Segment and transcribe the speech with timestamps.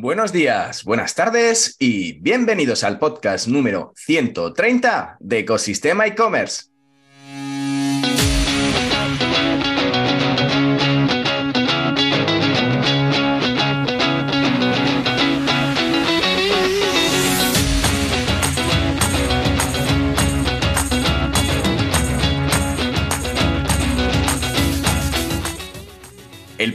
[0.00, 6.67] Buenos días, buenas tardes y bienvenidos al podcast número 130 de Ecosistema e-commerce.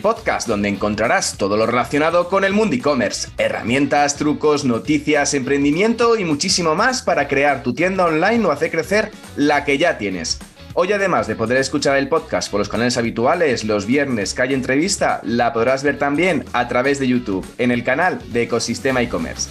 [0.04, 6.26] Podcast donde encontrarás todo lo relacionado con el mundo e-commerce, herramientas, trucos, noticias, emprendimiento y
[6.26, 10.40] muchísimo más para crear tu tienda online o hacer crecer la que ya tienes.
[10.74, 15.22] Hoy además de poder escuchar el podcast por los canales habituales los viernes hay entrevista,
[15.24, 19.50] la podrás ver también a través de YouTube en el canal de Ecosistema e-commerce.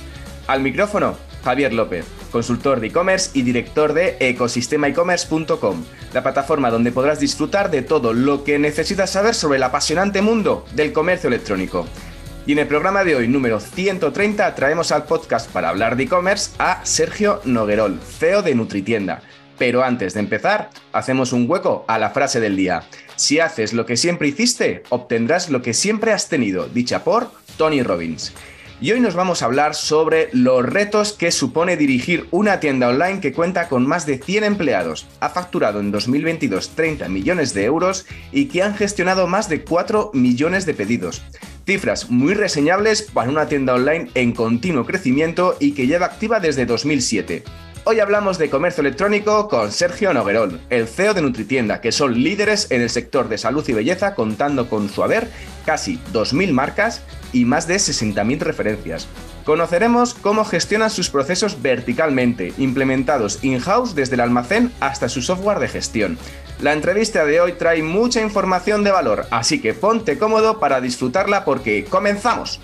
[0.49, 7.21] Al micrófono, Javier López, consultor de e-commerce y director de ecosistemaecommerce.com, la plataforma donde podrás
[7.21, 11.87] disfrutar de todo lo que necesitas saber sobre el apasionante mundo del comercio electrónico.
[12.47, 16.51] Y en el programa de hoy, número 130, traemos al podcast para hablar de e-commerce
[16.59, 19.23] a Sergio Noguerol, CEO de Nutritienda.
[19.59, 22.83] Pero antes de empezar, hacemos un hueco a la frase del día.
[23.15, 27.83] Si haces lo que siempre hiciste, obtendrás lo que siempre has tenido, dicha por Tony
[27.83, 28.33] Robbins
[28.83, 33.21] y hoy nos vamos a hablar sobre los retos que supone dirigir una tienda online
[33.21, 38.07] que cuenta con más de 100 empleados, ha facturado en 2022 30 millones de euros
[38.33, 41.23] y que han gestionado más de 4 millones de pedidos.
[41.65, 46.67] Cifras muy reseñables para una tienda online en continuo crecimiento y que lleva activa desde
[46.67, 47.45] 2007.
[47.85, 52.71] Hoy hablamos de comercio electrónico con Sergio Noguerol, el CEO de Nutritienda, que son líderes
[52.71, 55.29] en el sector de salud y belleza, contando con su haber
[55.67, 59.09] casi 2.000 marcas y más de 60.000 referencias.
[59.45, 65.67] Conoceremos cómo gestionan sus procesos verticalmente, implementados in-house desde el almacén hasta su software de
[65.67, 66.19] gestión.
[66.61, 71.45] La entrevista de hoy trae mucha información de valor, así que ponte cómodo para disfrutarla
[71.45, 72.61] porque comenzamos.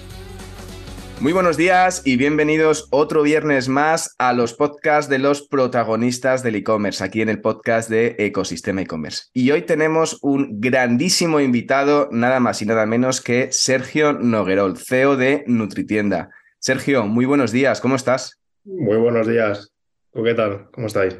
[1.20, 6.54] Muy buenos días y bienvenidos otro viernes más a los podcasts de los protagonistas del
[6.54, 9.24] e-commerce, aquí en el podcast de Ecosistema e-commerce.
[9.32, 15.16] Y hoy tenemos un grandísimo invitado, nada más y nada menos que Sergio Noguerol, CEO
[15.16, 16.30] de Nutritienda.
[16.60, 18.40] Sergio, muy buenos días, ¿cómo estás?
[18.64, 19.72] Muy buenos días.
[20.12, 20.70] ¿Qué tal?
[20.70, 21.16] ¿Cómo estáis?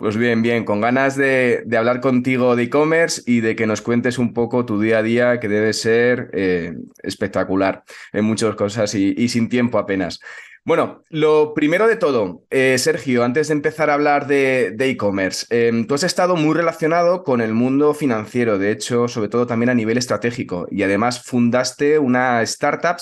[0.00, 4.16] Pues bien, bien, con ganas de, hablar contigo de e-commerce y de que nos cuentes
[4.16, 6.72] un poco tu día a día, que debe ser eh,
[7.02, 7.84] espectacular
[8.14, 10.18] en muchas cosas y, sin tiempo apenas.
[10.64, 15.86] Bueno, lo primero de todo, eh, Sergio, antes de empezar a hablar de e-commerce, em,
[15.86, 19.74] tú has estado muy relacionado con el mundo financiero, de hecho, sobre todo también a
[19.74, 22.96] nivel estratégico, y además fundaste una startup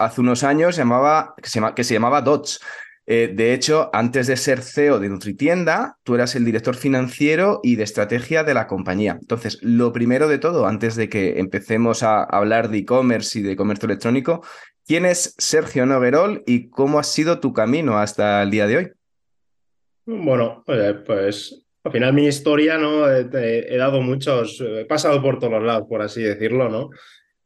[0.00, 2.60] hace unos años llamaba, que, se que se llamaba Dots.
[3.06, 7.76] Eh, de hecho, antes de ser CEO de Nutritienda, tú eras el director financiero y
[7.76, 9.18] de estrategia de la compañía.
[9.20, 13.56] Entonces, lo primero de todo, antes de que empecemos a hablar de e-commerce y de
[13.56, 14.44] comercio electrónico,
[14.86, 18.92] ¿quién es Sergio Noguerol y cómo ha sido tu camino hasta el día de hoy?
[20.04, 23.08] Bueno, pues al final mi historia, ¿no?
[23.10, 26.90] He, dado muchos, he pasado por todos lados, por así decirlo, ¿no?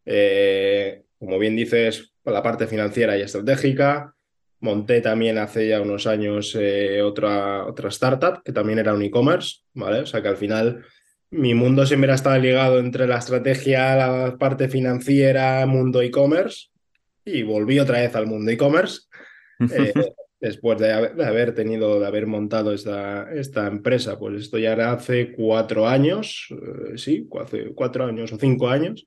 [0.05, 4.16] Eh, como bien dices, la parte financiera y estratégica,
[4.61, 9.61] Monté también hace ya unos años eh, otra, otra startup que también era un e-commerce,
[9.75, 10.01] ¿vale?
[10.01, 10.85] O sea que al final
[11.31, 16.69] mi mundo siempre ha estado ligado entre la estrategia, la parte financiera, mundo e-commerce
[17.25, 19.03] y volví otra vez al mundo e-commerce.
[19.61, 19.93] Eh,
[20.41, 25.33] después de haber, tenido, de haber montado esta, esta empresa, pues esto ya era hace
[25.33, 29.07] cuatro años, eh, sí, hace cuatro años o cinco años.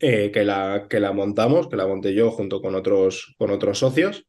[0.00, 3.78] Eh, que, la, que la montamos, que la monté yo junto con otros, con otros
[3.78, 4.26] socios.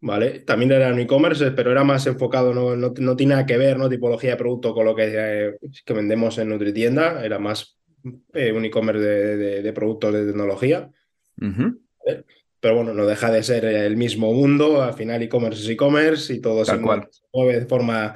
[0.00, 0.40] ¿vale?
[0.40, 3.88] También era un e-commerce, pero era más enfocado, no, no, tiene nada que ver, ¿no?
[3.88, 7.78] Tipología de producto con lo que, eh, que vendemos en Nutritienda, era más
[8.34, 10.90] eh, un e-commerce de, de, productos de tecnología.
[12.62, 16.40] Pero bueno, no deja de ser el mismo mundo, al final e-commerce es e-commerce y
[16.40, 18.14] todo se mueve de forma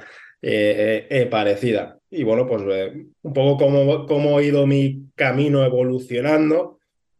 [1.31, 1.99] parecida.
[2.15, 6.75] Y bueno, pues un poco cómo, cómo ha ido mi camino evolucionando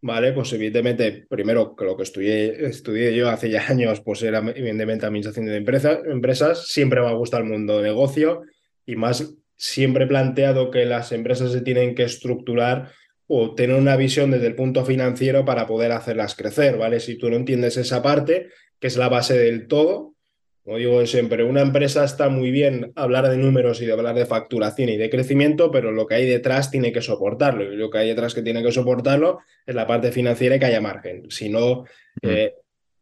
[0.06, 0.34] ¿vale?
[0.34, 5.06] Pues evidentemente, primero que lo que estudié, estudié yo hace ya años, pues era evidentemente
[5.06, 8.44] administración de empresas, empresas, siempre me ha gustado el mundo de negocio
[8.86, 12.92] y más siempre he planteado que las empresas se tienen que estructurar
[13.26, 17.00] o tener una visión desde el punto financiero para poder hacerlas crecer, ¿vale?
[17.00, 18.50] Si tú no entiendes esa parte,
[18.80, 20.14] que es la base del todo,
[20.66, 24.26] como digo siempre, una empresa está muy bien hablar de números y de hablar de
[24.26, 27.72] facturación y de crecimiento, pero lo que hay detrás tiene que soportarlo.
[27.72, 30.66] Y lo que hay detrás que tiene que soportarlo es la parte financiera y que
[30.66, 31.30] haya margen.
[31.30, 31.86] Si no,
[32.24, 32.56] eh,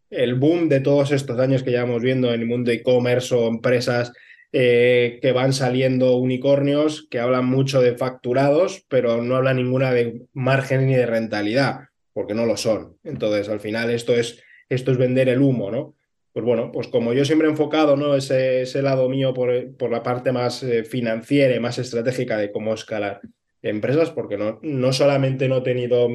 [0.10, 3.48] el boom de todos estos años que llevamos viendo en el mundo de e-commerce o
[3.48, 4.12] empresas
[4.52, 10.24] eh, que van saliendo unicornios que hablan mucho de facturados, pero no hablan ninguna de
[10.34, 12.98] margen ni de rentabilidad, porque no lo son.
[13.06, 15.96] Entonces, al final, esto es esto es vender el humo, ¿no?
[16.34, 18.16] Pues bueno, pues como yo siempre he enfocado ¿no?
[18.16, 22.52] ese, ese lado mío por, por la parte más eh, financiera y más estratégica de
[22.52, 23.22] cómo escalar
[23.62, 26.10] empresas, porque no, no solamente no he tenido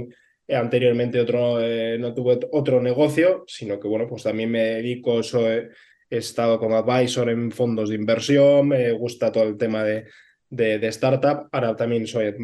[0.48, 5.20] eh, anteriormente otro, eh, no tuve otro negocio, sino que bueno, pues también me dedico,
[5.20, 5.68] he
[6.10, 10.06] estado como advisor en fondos de inversión, me gusta todo el tema de,
[10.50, 12.34] de startup, ahora también soy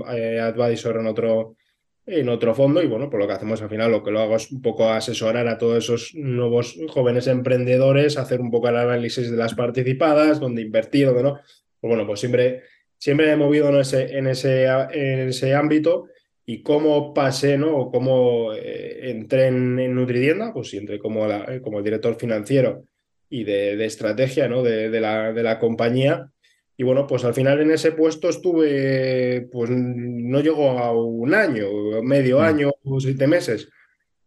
[0.41, 1.57] advisor en otro,
[2.07, 4.37] en otro fondo y bueno, pues lo que hacemos al final, lo que lo hago
[4.37, 9.31] es un poco asesorar a todos esos nuevos jóvenes emprendedores, hacer un poco el análisis
[9.31, 11.35] de las participadas, dónde invertir, dónde no.
[11.81, 12.63] Pues bueno, pues siempre,
[12.99, 16.09] siempre he movido en, ese, en, ese, en ese ámbito
[16.45, 17.75] y cómo pasé, ¿no?
[17.77, 22.85] O cómo eh, entré en, en, Nutridienda, pues sí, entré como, la, como director financiero
[23.31, 24.63] y de, de estrategia, ¿no?
[24.63, 26.31] De, de, la, de la compañía
[26.77, 31.67] y bueno, pues al final en ese puesto estuve, pues no llegó a un año,
[32.03, 32.43] medio mm.
[32.43, 33.69] año o siete meses.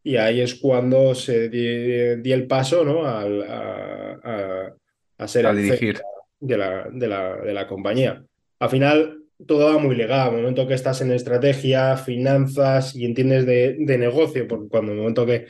[0.04, 3.06] Y ahí es cuando se di, el paso ¿no?
[3.06, 4.74] a, a,
[5.18, 6.00] a ser a dirigir.
[6.40, 8.24] De la, de, la, de la compañía.
[8.60, 10.30] Al final todo va muy legal.
[10.30, 15.00] El momento que estás en estrategia, finanzas y entiendes de, de negocio, porque cuando el
[15.00, 15.48] momento que,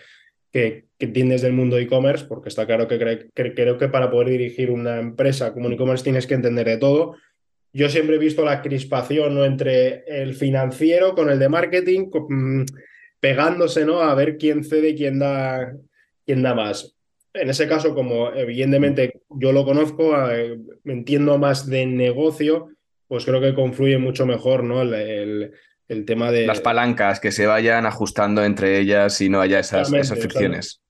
[0.52, 4.72] que, que entiendes del mundo e-commerce, porque está claro que, creo que para poder dirigir
[4.72, 7.16] una empresa como un e-commerce tienes que entender de todo.
[7.74, 9.46] Yo siempre he visto la crispación ¿no?
[9.46, 12.64] entre el financiero con el de marketing, mm,
[13.20, 14.02] pegándose ¿no?
[14.02, 15.74] a ver quién cede y quién da,
[16.26, 16.96] quién da más.
[17.34, 22.70] En ese caso, como evidentemente yo lo conozco, eh, entiendo más de negocio,
[23.08, 24.82] pues creo que confluye mucho mejor ¿no?
[24.82, 25.54] el, el
[25.88, 26.46] el tema de...
[26.46, 30.82] Las palancas que se vayan ajustando entre ellas y no haya esas, esas fricciones.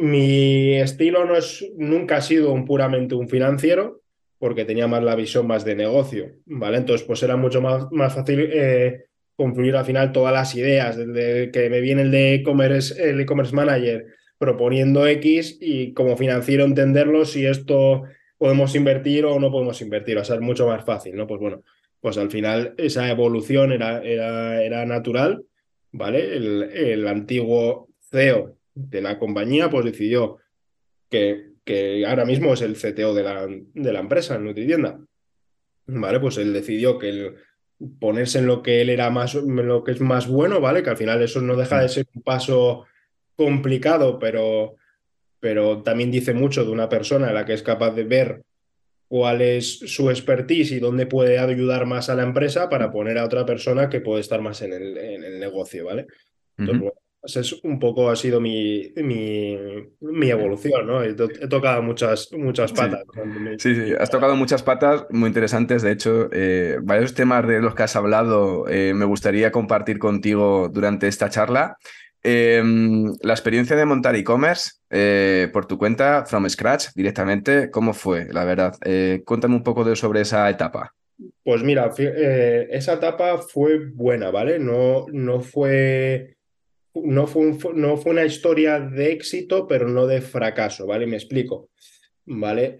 [0.00, 4.02] Mi estilo no es, nunca ha sido un, puramente un financiero,
[4.38, 6.78] porque tenía más la visión más de negocio, ¿vale?
[6.78, 11.50] Entonces, pues era mucho más, más fácil eh, concluir al final todas las ideas, desde
[11.50, 14.06] que me viene el de e-commerce, el e-commerce manager
[14.38, 18.04] proponiendo X y como financiero entenderlo si esto
[18.36, 21.26] podemos invertir o no podemos invertir, o sea, es mucho más fácil, ¿no?
[21.26, 21.64] Pues bueno,
[22.00, 25.44] pues al final esa evolución era, era, era natural,
[25.90, 26.36] ¿vale?
[26.36, 30.38] El, el, antiguo CEO de la compañía pues decidió
[31.10, 35.00] que, que ahora mismo es el CTO de la, de la empresa, en Nutritienda,
[35.86, 36.20] ¿vale?
[36.20, 37.36] Pues él decidió que el,
[37.98, 40.82] ponerse en lo que él era más, lo que es más bueno, ¿vale?
[40.82, 42.86] Que al final eso no deja de ser un paso
[43.34, 44.76] complicado, pero,
[45.40, 48.42] pero también dice mucho de una persona en la que es capaz de ver
[49.08, 53.24] cuál es su expertise y dónde puede ayudar más a la empresa para poner a
[53.24, 56.06] otra persona que puede estar más en el, en el negocio, ¿vale?
[56.56, 57.00] Entonces, bueno,
[57.36, 59.56] es un poco ha sido mi, mi,
[60.00, 61.02] mi evolución, ¿no?
[61.02, 63.02] He, he, tocado muchas, muchas patas.
[63.58, 63.74] Sí.
[63.74, 65.82] sí, sí, has tocado muchas patas muy interesantes.
[65.82, 70.68] De hecho, eh, varios temas de los que has hablado eh, me gustaría compartir contigo
[70.68, 71.76] durante esta charla.
[72.22, 72.62] Eh,
[73.22, 78.44] la experiencia de montar e-commerce eh, por tu cuenta, from scratch, directamente, ¿cómo fue, la
[78.44, 78.74] verdad?
[78.84, 80.94] Eh, cuéntame un poco de, sobre esa etapa.
[81.42, 84.58] Pues mira, esa etapa fue buena, ¿vale?
[84.58, 86.36] No, no, fue,
[87.04, 91.06] no, fue un, no fue una historia de éxito, pero no de fracaso, ¿vale?
[91.06, 91.70] Me explico,
[92.26, 92.76] ¿vale?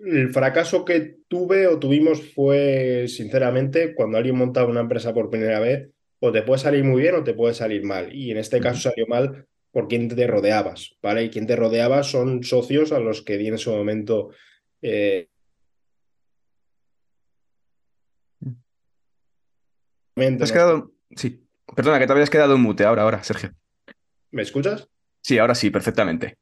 [0.00, 5.60] el fracaso que tuve o tuvimos fue, sinceramente, cuando alguien montaba una empresa por primera
[5.60, 5.90] vez,
[6.20, 8.14] o te puede salir muy bien o te puede salir mal.
[8.14, 11.24] Y en este caso salió mal por quién te rodeabas, ¿vale?
[11.24, 14.30] Y quien te rodeaba son socios a los que di en su momento.
[14.82, 15.28] Eh...
[20.14, 20.92] ¿Te has quedado...
[21.14, 23.50] Sí, perdona, que te habías quedado en mute ahora, ahora, Sergio.
[24.30, 24.88] ¿Me escuchas?
[25.22, 26.36] Sí, ahora sí, perfectamente.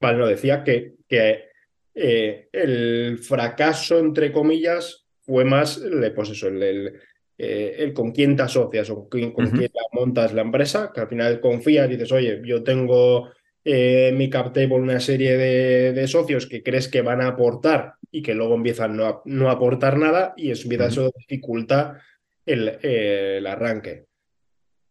[0.00, 1.48] Vale, no, decía que, que
[1.94, 5.82] eh, el fracaso, entre comillas, fue más,
[6.14, 7.00] pues eso, el, el,
[7.36, 9.58] eh, el con quién te asocias o con, con uh -huh.
[9.58, 13.30] quién montas la empresa, que al final confías y dices, oye, yo tengo
[13.64, 17.94] eh, mi cap table una serie de, de, socios que crees que van a aportar
[18.10, 20.90] y que luego empiezan no a no aportar nada y eso empieza uh -huh.
[20.92, 22.00] eso dificulta
[22.48, 24.06] el, eh, el arranque.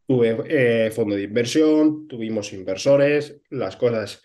[0.08, 4.24] Tuve eh, fondo de inversión, tuvimos inversores, las cosas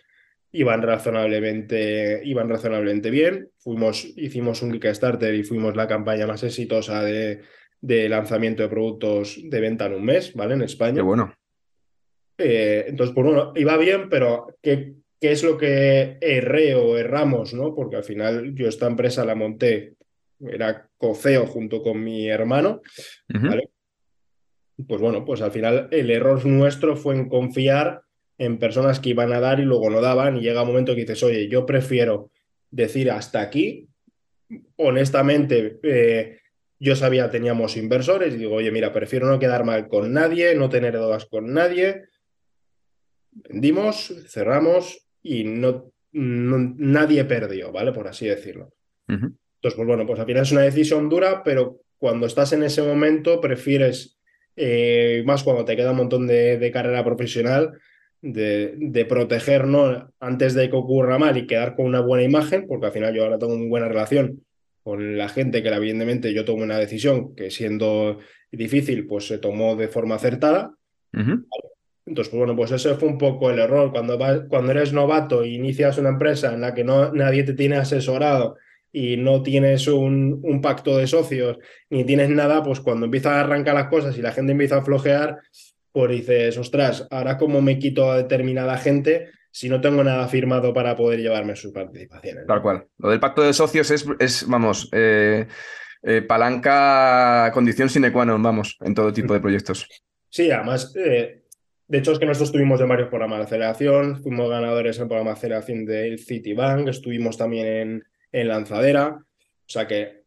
[0.53, 3.51] iban razonablemente, iban razonablemente bien.
[3.59, 7.41] Fuimos, hicimos un Kickstarter y fuimos la campaña más exitosa de,
[7.81, 10.55] de lanzamiento de productos de venta en un mes, ¿vale?
[10.55, 10.97] En España.
[10.97, 11.35] Qué bueno.
[12.39, 17.55] Eh, entonces, pues bueno, iba bien, pero ¿qué, ¿qué, es lo que erré o erramos,
[17.55, 17.75] no?
[17.75, 19.95] Porque al final yo esta empresa la monté,
[20.51, 22.81] era coceo junto con mi hermano,
[23.29, 23.49] uh -huh.
[23.49, 23.71] ¿vale?
[24.87, 28.03] Pues bueno, pues al final el error nuestro fue en confiar
[28.39, 31.03] en personas que iban a dar y luego no daban y llega un momento que
[31.03, 32.31] dices, oye, yo prefiero
[32.71, 33.89] decir hasta aquí,
[34.77, 36.39] honestamente, eh,
[36.79, 40.69] yo sabía, teníamos inversores y digo, oye, mira, prefiero no quedar mal con nadie, no
[40.69, 42.07] tener dudas con nadie.
[43.31, 47.93] vendimos, cerramos y no, nadie perdió, ¿vale?
[47.93, 48.73] Por así decirlo.
[49.63, 52.83] Entonces, pues bueno, pues al final es una decisión dura, pero cuando estás en ese
[52.83, 54.19] momento prefieres,
[54.57, 57.79] eh, más cuando te queda un montón de, carrera profesional,
[58.21, 59.65] de, de, proteger
[60.19, 63.23] antes de que ocurra mal y quedar con una buena imagen, porque al final yo
[63.23, 64.43] ahora tengo una buena relación
[64.83, 68.19] con la gente que evidentemente yo tomo una decisión que siendo
[68.51, 70.75] difícil, pues se tomó de forma acertada.
[71.13, 73.93] Entonces, pues bueno, pues ese fue un poco el error.
[73.93, 77.77] Cuando, cuando eres novato e inicias una empresa en la que no, nadie te tiene
[77.77, 78.57] asesorado
[78.93, 81.59] y no tienes un, un, pacto de socios
[81.91, 84.83] ni tienes nada, pues cuando empiezan a arrancar las cosas y la gente empieza a
[84.83, 85.39] flojear,
[85.93, 90.73] pues dices, ostras, ahora cómo me quito a determinada gente si no tengo nada firmado
[90.73, 92.47] para poder llevarme sus participaciones.
[92.47, 92.87] Tal cual.
[92.99, 95.47] Lo del pacto de socios es, es vamos, eh,
[96.03, 99.87] eh, palanca, condición sine qua non, vamos, en todo tipo de proyectos.
[100.29, 101.45] Sí, además, eh,
[101.87, 105.09] de hecho es que nosotros estuvimos en varios programas de aceleración, fuimos ganadores en el
[105.09, 109.19] programa de aceleración del Citibank, estuvimos también en en lanzadera.
[109.19, 110.23] O sea que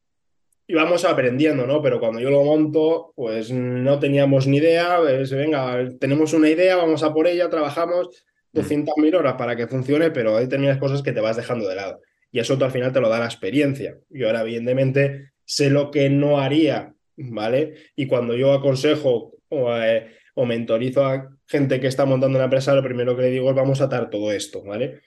[0.68, 1.82] íbamos aprendiendo, ¿no?
[1.82, 5.00] Pero cuando yo lo monto, pues no teníamos ni idea.
[5.00, 8.10] venga, tenemos una idea, vamos a por ella, trabajamos
[8.54, 9.16] 200.000 mm.
[9.16, 12.02] horas para que funcione, pero hay determinadas cosas que te vas dejando de lado.
[12.32, 13.98] Y eso al final te lo da la experiencia.
[14.10, 17.76] Yo ahora, evidentemente, sé lo que no haría, ¿vale?
[17.96, 22.74] Y cuando yo aconsejo o, eh, o mentorizo a gente que está montando una empresa,
[22.74, 25.02] lo primero que le digo es vamos a atar todo esto, ¿vale?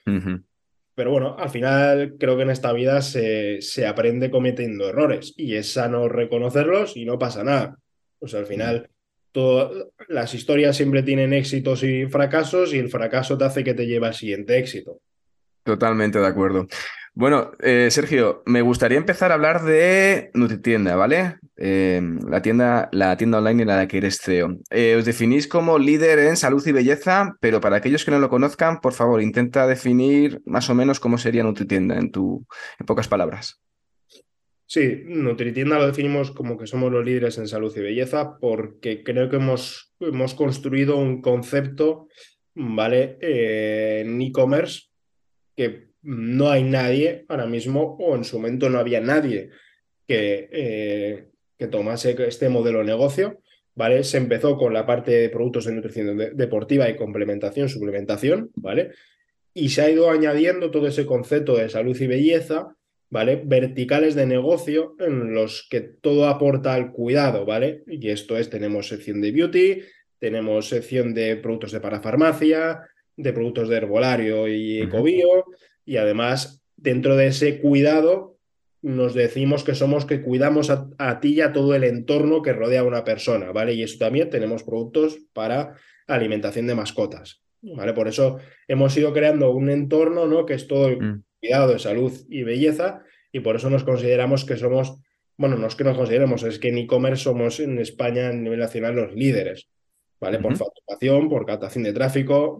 [0.99, 5.55] Pero bueno, al final creo que en esta vida se, se, aprende cometiendo errores y
[5.55, 7.77] es sano reconocerlos y no pasa nada.
[8.19, 8.89] Pues al final
[9.31, 13.87] todo, las historias siempre tienen éxitos y fracasos y el fracaso te hace que te
[13.87, 14.99] lleve al siguiente éxito.
[15.63, 16.67] Totalmente de acuerdo.
[17.19, 21.35] Bueno, eh, Sergio, me gustaría empezar a hablar de NutriTienda, ¿vale?
[21.57, 24.55] Eh, la, tienda, la tienda online en la que eres CEO.
[24.69, 28.29] Eh, os definís como líder en salud y belleza, pero para aquellos que no lo
[28.29, 32.47] conozcan, por favor, intenta definir más o menos cómo sería NutriTienda en, tu,
[32.79, 33.61] en pocas palabras.
[34.65, 39.27] Sí, NutriTienda lo definimos como que somos los líderes en salud y belleza porque creo
[39.27, 42.07] que hemos, hemos construido un concepto,
[42.55, 43.17] ¿vale?
[43.19, 44.83] en e-commerce
[45.57, 49.49] que no hay nadie ahora mismo, o en su momento no había nadie
[50.07, 51.27] que, eh,
[51.57, 53.41] que tomase este modelo de negocio.
[53.75, 54.03] ¿Vale?
[54.03, 58.91] Se empezó con la parte de productos de nutrición deportiva y complementación, suplementación, ¿vale?
[59.53, 62.75] Y se ha ido añadiendo todo ese concepto de salud y belleza,
[63.09, 63.41] ¿vale?
[63.41, 67.83] Verticales de negocio en los que todo aporta al cuidado, ¿vale?
[67.87, 69.81] Y esto es, tenemos sección de beauty,
[70.17, 72.81] tenemos sección de productos de parafarmacia,
[73.15, 75.45] de productos de herbolario y ecobio,
[75.89, 78.37] y además dentro de ese cuidado
[78.83, 82.81] nos decimos que somos que cuidamos a, ti y a todo el entorno que rodea
[82.81, 83.73] a una persona, ¿vale?
[83.73, 85.73] Y eso también tenemos productos para
[86.05, 87.93] alimentación de mascotas, ¿vale?
[87.93, 90.45] Por eso hemos ido creando un entorno, ¿no?
[90.45, 91.23] Que es todo mm.
[91.41, 94.95] cuidado de salud y belleza y por eso nos consideramos que somos,
[95.37, 98.59] bueno, no es que nos consideremos, es que en e-commerce somos en España a nivel
[98.59, 99.67] nacional los líderes,
[100.21, 100.37] ¿vale?
[100.37, 102.59] Por facturación, por captación de tráfico,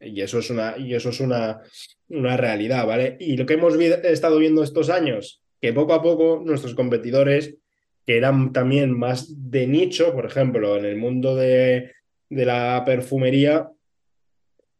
[0.00, 1.60] y eso es una, y eso es una,
[2.10, 3.16] una realidad, ¿vale?
[3.20, 7.56] Y lo que hemos estado viendo estos años, que poco a poco nuestros competidores,
[8.06, 11.92] que eran también más de nicho, por ejemplo, en el mundo de,
[12.28, 13.70] de la perfumería,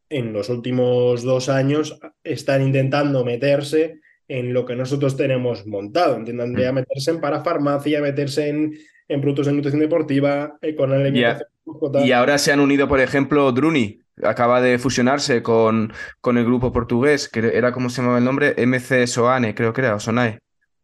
[0.09, 6.17] en los últimos dos años están intentando meterse en lo que nosotros tenemos montado.
[6.17, 6.73] Intentan mm.
[6.73, 8.73] meterse en parafarmacia, meterse en,
[9.07, 11.47] en productos de nutrición deportiva, eh, con alimentación.
[12.03, 16.71] Y ahora se han unido, por ejemplo, Druni, acaba de fusionarse con, con el grupo
[16.71, 18.55] portugués, que era, como se llamaba el nombre?
[18.57, 20.39] MC Soane, creo que era, o Sonae.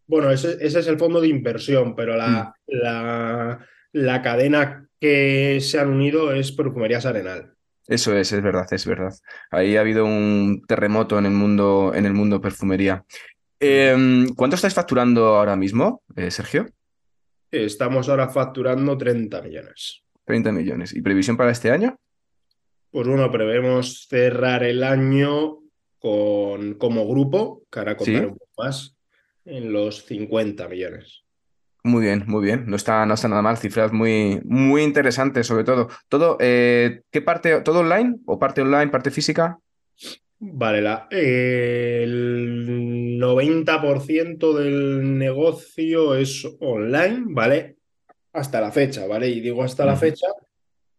[0.07, 2.71] Bueno, ese, ese es el fondo de inversión, pero la, mm.
[2.81, 7.53] la, la, cadena que se han unido es Perfumerías Arenal.
[7.87, 9.13] Eso es, es verdad, es verdad.
[9.51, 13.05] Ahí ha habido un terremoto en el mundo, en el mundo perfumería.
[13.59, 16.67] Em, ¿Cuánto estáis facturando ahora mismo, eh, Sergio?
[17.49, 20.03] Estamos ahora facturando 30 millones.
[20.25, 20.93] 30 millones.
[20.93, 21.97] ¿Y previsión para este año?
[22.97, 25.59] Pues bueno, prevemos cerrar el año
[25.99, 28.97] con, como grupo, que ahora contar un poco más,
[29.45, 31.23] en los 50 millones.
[31.83, 32.63] Muy bien, muy bien.
[32.65, 33.59] No está, no está nada mal.
[33.59, 35.89] Cifras muy, muy interesantes, sobre todo.
[36.09, 37.61] Todo, eh, ¿qué parte?
[37.61, 38.15] ¿Todo online?
[38.25, 39.59] ¿O parte online, parte física?
[40.39, 47.77] Vale, la, el 90% del negocio es online, ¿vale?
[48.33, 49.29] Hasta la fecha, ¿vale?
[49.29, 50.25] Y digo hasta la fecha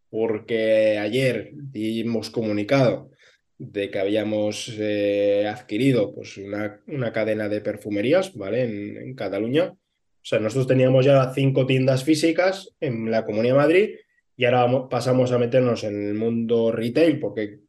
[0.09, 3.11] porque ayer hemos comunicado
[3.59, 8.63] de que habíamos eh, adquirido pues, una, una, cadena de perfumerías ¿vale?
[8.63, 9.73] En, Cataluña.
[9.73, 13.89] O sea, nosotros teníamos ya cinco tiendas físicas en la Comunidad de Madrid
[14.37, 17.59] y ahora pasamos a meternos en el mundo retail porque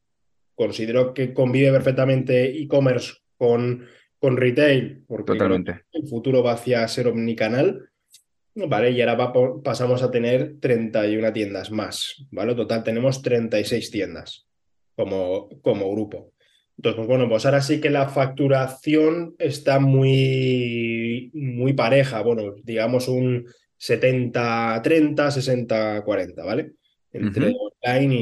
[0.54, 3.86] considero que convive perfectamente e-commerce con,
[4.18, 5.84] con retail, porque Totalmente.
[5.92, 7.89] el futuro va hacia ser omnicanal.
[8.54, 8.90] ¿Vale?
[8.90, 12.54] Y ahora pasamos a tener 31 tiendas más, ¿vale?
[12.54, 14.46] Total, tenemos 36 tiendas
[14.96, 16.32] como, como grupo.
[16.76, 23.06] Entonces, pues bueno, pues ahora sí que la facturación está muy, muy pareja, bueno, digamos
[23.06, 23.46] un
[23.78, 26.72] 70-30, 60-40, ¿vale?
[27.12, 28.14] Entre online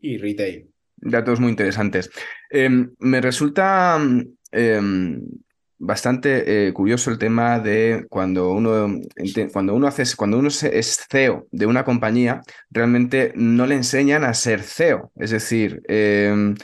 [0.00, 0.68] y, retail.
[0.96, 2.10] Datos muy interesantes.
[2.50, 4.00] Em, me resulta
[4.52, 5.20] em,
[5.78, 9.00] bastante eh, curioso el tema de cuando uno,
[9.52, 14.34] cuando uno hace, cuando uno es CEO de una compañía, realmente no le enseñan a
[14.34, 15.10] ser CEO.
[15.16, 16.54] Es decir, em,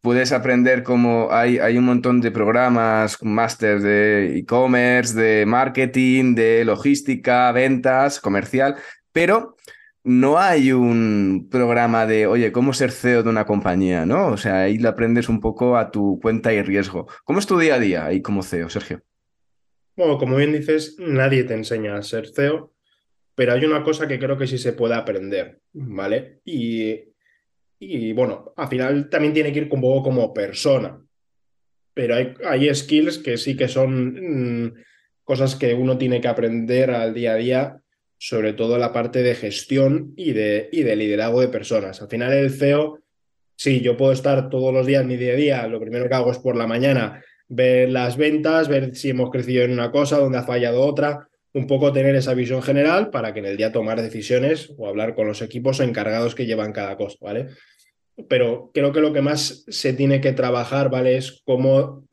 [0.00, 6.64] puedes aprender cómo hay, hay un montón de programas, máster de e-commerce, de marketing, de
[6.64, 8.76] logística, ventas, comercial,
[9.12, 9.56] pero
[10.04, 14.28] no hay un programa de, oye, cómo ser CEO de una compañía, ¿no?
[14.28, 17.08] O sea, ahí lo aprendes un poco a tu cuenta y riesgo.
[17.24, 19.02] ¿Cómo es tu día a día ahí como CEO, Sergio?
[19.96, 22.74] Bueno, como bien dices, nadie te enseña a ser CEO,
[23.34, 26.40] pero hay una cosa que creo que sí se puede aprender, ¿vale?
[26.44, 27.00] Y,
[27.78, 31.00] y bueno, al final también tiene que ir un poco como persona,
[31.94, 34.74] pero hay, hay skills que sí que son mm,
[35.22, 37.83] cosas que uno tiene que aprender al día a día
[38.18, 42.00] sobre todo la parte de gestión y de, y de liderazgo de personas.
[42.00, 43.00] Al final el CEO,
[43.56, 46.30] sí, yo puedo estar todos los días, mi día a día, lo primero que hago
[46.30, 50.38] es por la mañana ver las ventas, ver si hemos crecido en una cosa, dónde
[50.38, 54.02] ha fallado otra, un poco tener esa visión general para que en el día tomar
[54.02, 57.48] decisiones o hablar con los equipos encargados que llevan cada cosa, ¿vale?
[58.28, 61.16] Pero creo que lo que más se tiene que trabajar, ¿vale?
[61.16, 62.06] Es cómo,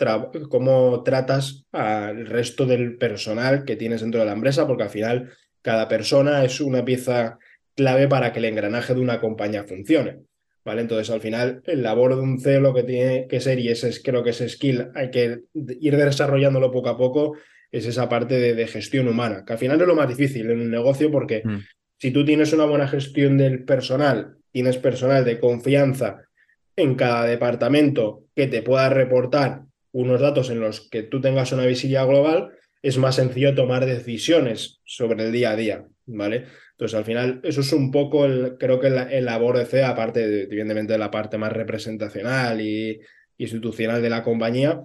[0.50, 5.32] cómo tratas al resto del personal que tienes dentro de la empresa, porque al final
[5.62, 7.38] cada persona es una pieza
[7.76, 10.22] clave para que el engranaje de una compañía funcione.
[10.64, 10.82] ¿Vale?
[10.82, 13.90] Entonces, al final, el labor de un CEO lo que tiene que ser, y ese
[13.90, 17.36] es, creo que ese skill hay que ir desarrollándolo poco a poco,
[17.72, 20.70] es esa parte de, gestión humana, que al final es lo más difícil en un
[20.70, 21.60] negocio porque mm.
[21.98, 26.22] si tú tienes una buena gestión del personal, tienes personal de confianza
[26.76, 31.66] en cada departamento que te pueda reportar unos datos en los que tú tengas una
[31.66, 36.46] visibilidad global, es más sencillo tomar decisiones sobre el día a día, ¿vale?
[36.72, 40.28] Entonces, al final, eso es un poco, el, creo que el, labor de CEA, aparte,
[40.28, 43.00] de, evidentemente, de la parte más representacional y
[43.38, 44.82] institucional de la compañía,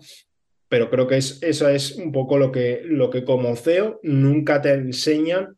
[0.69, 4.61] pero creo que es, eso es un poco lo que, lo que como CEO nunca
[4.61, 5.57] te enseñan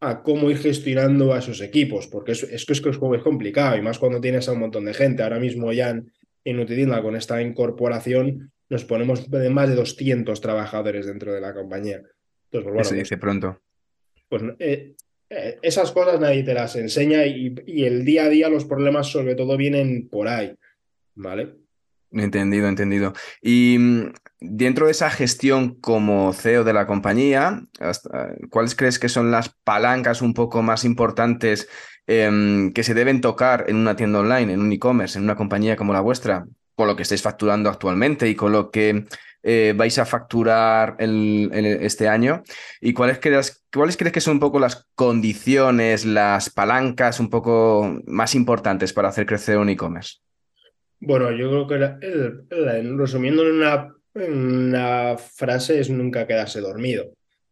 [0.00, 3.98] a cómo ir gestionando a esos equipos, porque es, es, es, es complicado, y más
[3.98, 5.22] cuando tienes a un montón de gente.
[5.22, 6.12] Ahora mismo ya en,
[6.44, 12.02] en con esta incorporación, nos ponemos de más de 200 trabajadores dentro de la compañía.
[12.50, 13.60] Entonces, pues, dice pronto.
[14.28, 14.94] Pues eh,
[15.30, 19.34] eh, esas cosas nadie te las enseña y, el día a día los problemas sobre
[19.34, 20.54] todo vienen por ahí,
[21.14, 21.54] ¿vale?
[22.10, 23.12] Entendido, entendido.
[23.42, 27.62] Y mm, dentro de esa gestión como CEO de la compañía,
[28.50, 31.68] ¿cuáles crees que son las palancas un poco más importantes
[32.06, 35.76] em, que se deben tocar en una tienda online, en un e-commerce, en una compañía
[35.76, 36.46] como la vuestra?
[36.78, 39.04] Con lo que estáis facturando actualmente y con lo que
[39.42, 42.44] eh, vais a facturar este año.
[42.80, 48.00] ¿Y cuáles crees, cuáles crees que son un poco las condiciones, las palancas un poco
[48.06, 50.18] más importantes para hacer crecer un e-commerce?
[51.00, 57.10] Bueno, yo creo que resumiendo en una, una, frase es nunca quedarse dormido.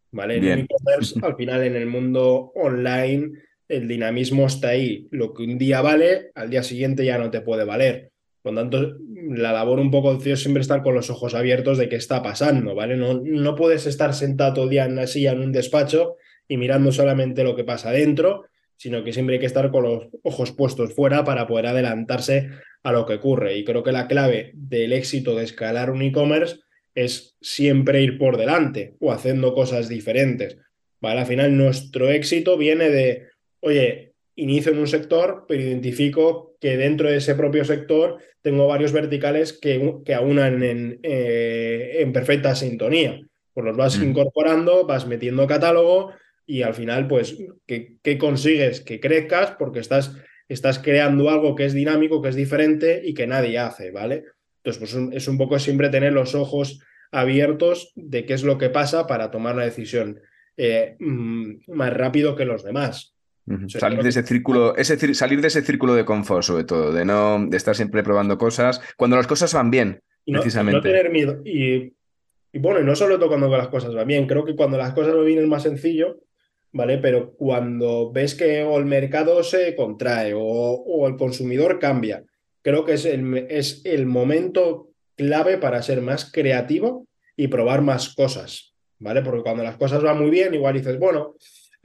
[0.09, 0.37] ¿vale?
[0.37, 3.31] En e-commerce, al final en el mundo online,
[3.67, 5.09] el dinamismo está ahí.
[5.11, 8.13] Lo que un día vale, al día siguiente ya no te puede valer.
[8.47, 8.97] Por tanto,
[9.29, 12.75] la labor un poco es siempre estar con los ojos abiertos de qué está pasando,
[12.75, 12.95] ¿vale?
[12.95, 16.15] No, no puedes estar sentado todo el día en una silla en un despacho
[16.47, 18.45] y mirando solamente lo que pasa dentro,
[18.77, 22.51] sino que siempre hay que estar con los ojos puestos fuera para poder adelantarse
[22.83, 23.57] a lo que ocurre.
[23.57, 26.59] Y creo que la clave del éxito de escalar un e-commerce
[26.95, 30.55] es siempre ir por delante o haciendo cosas diferentes.
[31.01, 31.19] ¿vale?
[31.19, 33.27] Al final nuestro éxito viene de,
[33.59, 38.93] oye, inicio en un sector, pero identifico que dentro de ese propio sector tengo varios
[38.93, 43.19] verticales que, que aunan en, eh, en perfecta sintonía.
[43.53, 44.03] Pues los vas mm.
[44.03, 46.13] incorporando, vas metiendo catálogo
[46.45, 48.81] y al final, pues, ¿qué, consigues?
[48.81, 50.15] Que crezcas porque estás,
[50.47, 54.23] estás creando algo que es dinámico, que es diferente y que nadie hace, ¿vale?
[54.63, 56.79] Entonces, pues es un poco siempre tener los ojos
[57.11, 60.21] abiertos de qué es lo que pasa para tomar una decisión
[60.55, 63.16] eh, mm, más rápido que los demás.
[63.67, 67.45] Salir de ese círculo, ese, salir de ese círculo de confort, sobre todo, de no
[67.47, 70.77] de estar siempre probando cosas, cuando las cosas van bien, precisamente.
[70.77, 71.41] no tener miedo.
[71.45, 71.93] Y,
[72.59, 75.25] bueno, y no solo cuando las cosas van bien, creo que cuando las cosas van
[75.25, 76.19] bien es más sencillo,
[76.73, 76.97] ¿vale?
[76.97, 82.25] Pero cuando ves que el mercado se contrae o, el consumidor cambia,
[82.61, 87.07] creo que es el, es el momento clave para ser más creativo
[87.37, 89.21] y probar más cosas, ¿vale?
[89.21, 91.35] Porque cuando las cosas van muy bien, igual dices, bueno,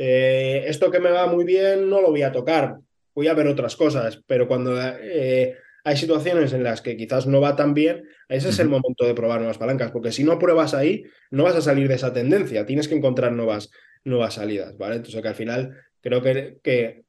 [0.05, 2.79] eh, esto que me va muy bien no lo voy a tocar,
[3.15, 7.41] voy a ver otras cosas, pero cuando eh, hay situaciones en las que quizás no
[7.41, 10.75] va tan bien, ese es el momento de probar nuevas palancas, porque si no pruebas
[10.75, 13.71] ahí, no vas a salir de esa tendencia, tienes que encontrar nuevas,
[14.03, 14.97] nuevas salidas, ¿vale?
[14.97, 17.05] Entonces que al final creo que, que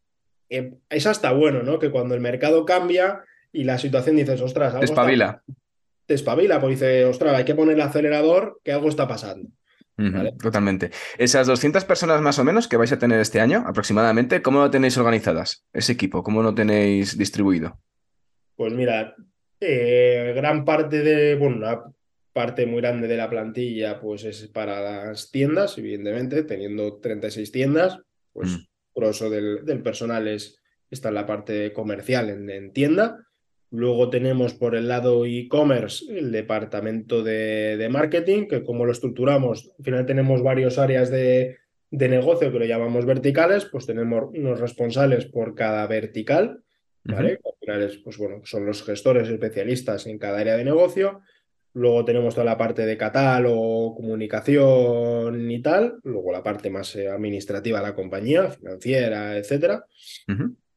[0.51, 1.79] eh, es hasta bueno, ¿no?
[1.79, 5.41] Que cuando el mercado cambia y la situación dices, ostras, algo espabila.
[6.05, 9.49] te espabila, pues dice, ostras, hay que poner el acelerador, que algo está pasando.
[10.41, 10.91] Totalmente.
[11.17, 14.71] Esas 200 personas más o menos que vais a tener este año, aproximadamente, ¿cómo lo
[14.71, 15.65] tenéis organizadas?
[15.73, 17.79] Ese equipo, ¿cómo lo tenéis distribuido?
[18.55, 19.15] Pues mira,
[19.59, 21.83] eh, gran parte de, bueno, una
[22.33, 27.99] parte muy grande de la plantilla pues es para las tiendas, evidentemente, teniendo 36 tiendas,
[28.33, 28.67] pues mm.
[28.95, 33.25] grosso del, del, personal es, está en la parte comercial en, tienda.
[33.73, 39.71] Luego tenemos por el lado e-commerce el departamento de, de, marketing, que como lo estructuramos,
[39.77, 41.57] al final tenemos varias áreas de,
[41.89, 46.63] de negocio que lo llamamos verticales, pues tenemos unos responsables por cada vertical
[47.03, 47.39] ¿vale?
[47.43, 51.21] Al final pues bueno, son los gestores especialistas en cada área de negocio.
[51.73, 55.99] Luego tenemos toda la parte de catálogo, comunicación y tal.
[56.03, 59.85] Luego la parte más eh, administrativa de la compañía, financiera, etcétera.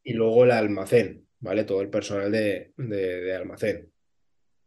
[0.03, 1.63] Y luego el almacén, ¿vale?
[1.63, 3.91] Todo el personal de, de, almacén.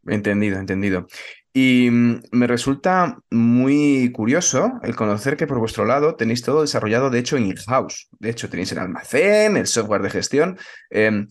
[0.05, 1.07] Entendido, entendido.
[1.53, 7.09] Y mm, me resulta muy curioso el conocer que por vuestro lado tenéis todo desarrollado,
[7.09, 8.09] de hecho, en in-house.
[8.19, 10.57] De hecho, tenéis el almacén, el software de gestión.
[10.89, 11.27] Em,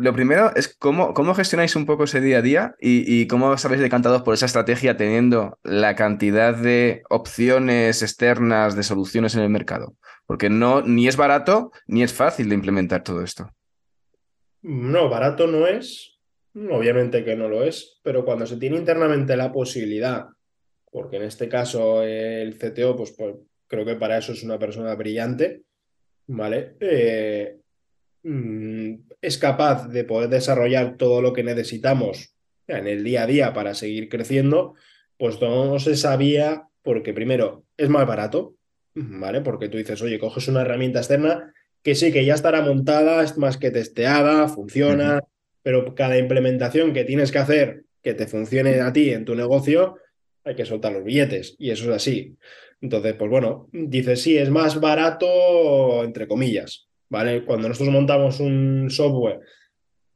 [0.00, 3.64] lo primero es cómo, cómo gestionáis un poco ese día a día y, cómo os
[3.66, 9.50] habéis decantado por esa estrategia teniendo la cantidad de opciones externas de soluciones en el
[9.50, 9.94] mercado.
[10.26, 13.50] Porque no, ni es barato ni es fácil de implementar todo esto.
[14.62, 16.18] No, barato no es,
[16.54, 20.26] obviamente que no lo es, pero cuando se tiene internamente la posibilidad,
[20.90, 24.94] porque en este caso el CTO, pues, pues creo que para eso es una persona
[24.94, 25.62] brillante,
[26.26, 26.76] ¿vale?
[26.80, 27.60] Eh,
[28.22, 32.34] Mm, es capaz de poder desarrollar todo lo que necesitamos
[32.66, 34.74] en el día a día para seguir creciendo,
[35.18, 38.56] pues no se sabía porque primero es más barato,
[38.94, 39.40] ¿vale?
[39.40, 43.36] Porque tú dices, oye, coges una herramienta externa que sí, que ya estará montada, es
[43.38, 45.22] más que testeada, funciona,
[45.62, 49.96] pero cada implementación que tienes que hacer que te funcione a ti en tu negocio,
[50.44, 52.36] hay que soltar los billetes y eso es así.
[52.80, 57.44] Entonces, pues bueno, dices, sí, es más barato, entre comillas, ¿vale?
[57.44, 59.40] Cuando nosotros montamos un software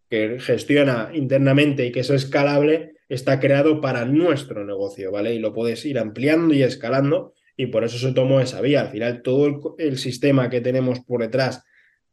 [0.08, 5.34] que gestiona internamente y que es escalable, está creado para nuestro negocio, ¿vale?
[5.34, 8.82] Y lo puedes ir ampliando y escalando y por eso se tomó esa vía.
[8.82, 11.64] Al final, todo el, sistema que tenemos por detrás,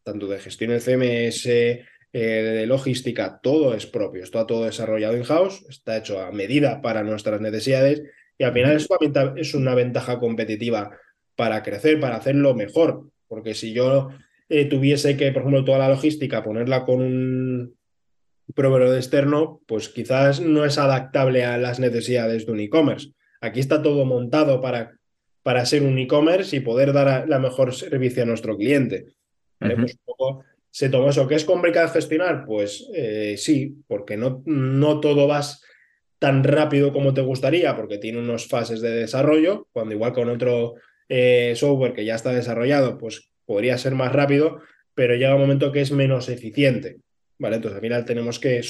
[0.03, 5.65] tanto de gestión de CMS, eh, de logística, todo es propio, está todo desarrollado in-house,
[5.69, 8.03] está hecho a medida para nuestras necesidades
[8.37, 8.97] y al final eso
[9.37, 10.91] es una ventaja competitiva
[11.35, 14.09] para crecer, para hacerlo mejor, porque si yo
[14.49, 17.75] eh, tuviese que, por ejemplo, toda la logística ponerla con un
[18.53, 23.13] proveedor externo, pues quizás no es adaptable a las necesidades de un e-commerce.
[23.39, 24.99] Aquí está todo montado para,
[25.43, 29.05] para ser un e-commerce y poder dar la mejor servicio a nuestro cliente.
[29.59, 29.97] Pues
[30.71, 31.27] se tomó eso.
[31.27, 32.45] ¿Que es complicado gestionar?
[32.45, 35.61] Pues eh, sí, porque no, no todo vas
[36.17, 40.75] tan rápido como te gustaría, porque tiene unas fases de desarrollo, cuando igual con otro
[41.09, 44.61] eh, software que ya está desarrollado, pues podría ser más rápido,
[44.93, 46.99] pero llega un momento que es menos eficiente.
[47.39, 47.55] ¿vale?
[47.55, 48.61] Entonces al final tenemos que,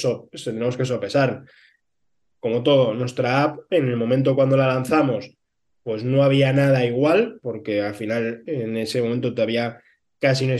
[0.44, 1.44] tenemos que sopesar.
[2.40, 5.30] Como todo, nuestra app, en el momento cuando la lanzamos,
[5.82, 9.80] pues no había nada igual, porque al final en ese momento todavía
[10.18, 10.54] casi no,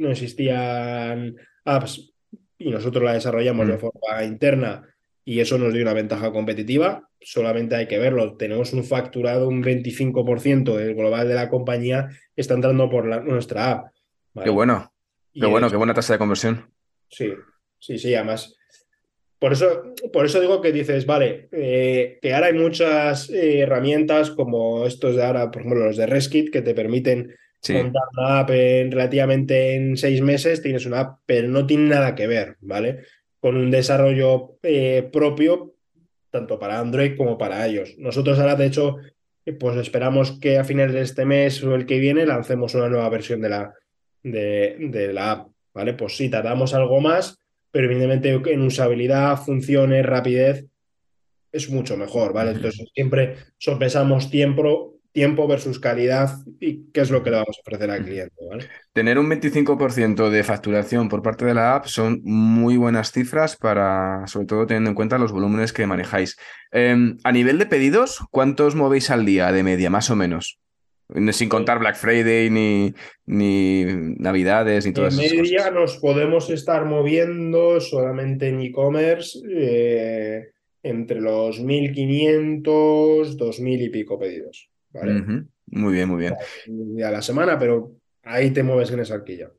[0.00, 2.12] no existían apps
[2.58, 3.78] y nosotros la desarrollamos de mm.
[3.78, 7.08] forma interna y eso nos dio una ventaja competitiva.
[7.20, 8.36] Solamente hay que verlo.
[8.36, 13.72] Tenemos un facturado, un 25% del global de la compañía está entrando por la, nuestra
[13.72, 13.86] app.
[14.42, 14.92] Qué bueno.
[15.32, 16.70] Qué bueno, qué buena tasa de conversión.
[17.10, 17.32] Sí,
[17.78, 18.55] sí, sí, además.
[19.38, 24.30] Por eso, por eso digo que dices, vale, eh, que ahora hay muchas eh, herramientas
[24.30, 27.34] como estos de ahora, por ejemplo, los de Reskit, que te permiten
[27.68, 32.14] montar una app en, relativamente en seis meses, tienes una app, pero no tiene nada
[32.14, 33.00] que ver, ¿vale?
[33.46, 35.74] con un desarrollo eh, propio,
[36.30, 37.94] tanto para Android como para ellos.
[37.96, 38.96] Nosotros ahora, de hecho,
[39.60, 43.08] pues esperamos que a finales de este mes o el que viene lancemos una nueva
[43.08, 43.72] versión de la,
[44.24, 45.94] de, de la app, ¿vale?
[45.94, 47.38] Pues sí, tardamos algo más,
[47.76, 50.64] pero evidentemente en usabilidad, funciones, rapidez,
[51.52, 52.52] es mucho mejor, ¿vale?
[52.52, 57.60] Entonces siempre sopesamos tiempo, tiempo versus calidad y qué es lo que le vamos a
[57.60, 58.34] ofrecer al cliente.
[58.94, 64.26] Tener un 25% de facturación por parte de la app son muy buenas cifras para,
[64.26, 66.38] sobre todo teniendo en cuenta los volúmenes que manejáis.
[66.72, 70.58] Em, a nivel de pedidos, ¿cuántos movéis al día de media, más o menos?
[71.32, 72.92] Sin contar Black Friday, ni,
[73.26, 73.84] ni
[74.18, 75.38] Navidades, ni todas esas cosas.
[75.38, 80.48] En media nos podemos estar moviendo solamente en e-commerce eh,
[80.82, 84.68] entre los 1.500, 2.000 y pico pedidos.
[85.66, 86.34] Muy bien, muy bien.
[87.04, 87.92] A la semana, pero
[88.22, 89.50] ahí te mueves en esa arquilla.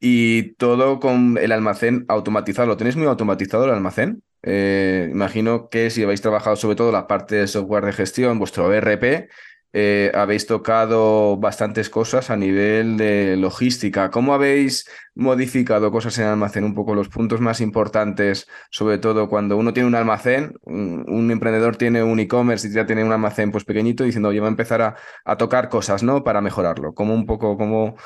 [0.00, 2.68] Y todo con el almacén automatizado.
[2.68, 4.22] ¿Lo tenéis muy automatizado el almacén?
[4.42, 8.72] Eh, imagino que si habéis trabajado sobre todo la parte de software de gestión, vuestro
[8.72, 9.30] ERP,
[9.76, 14.08] eh, habéis tocado bastantes cosas a nivel de logística.
[14.08, 16.62] ¿Cómo habéis modificado cosas en el almacén?
[16.62, 21.74] Un poco los puntos más importantes, sobre todo cuando uno tiene un almacén, un, emprendedor
[21.74, 24.80] tiene un e-commerce y ya tiene un almacén pues pequeñito diciendo, oye, voy a empezar
[25.24, 26.22] a, tocar cosas, ¿no?
[26.22, 26.94] Para mejorarlo.
[26.94, 27.96] Como un poco, como...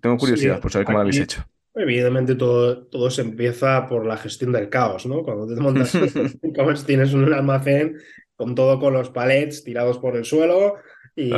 [0.00, 1.44] Tengo curiosidad por saber cómo lo habéis hecho.
[1.74, 5.22] Evidentemente todo, todo se empieza por la gestión del caos, ¿no?
[5.22, 5.94] Cuando te montas
[6.42, 7.98] e-commerce tienes un almacén
[8.34, 10.76] con todo con los palets tirados por el suelo,
[11.18, 11.32] y,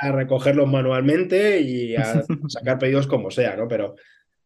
[0.00, 3.66] a recogerlos manualmente y a sacar pedidos como sea, ¿no?
[3.66, 3.96] Pero,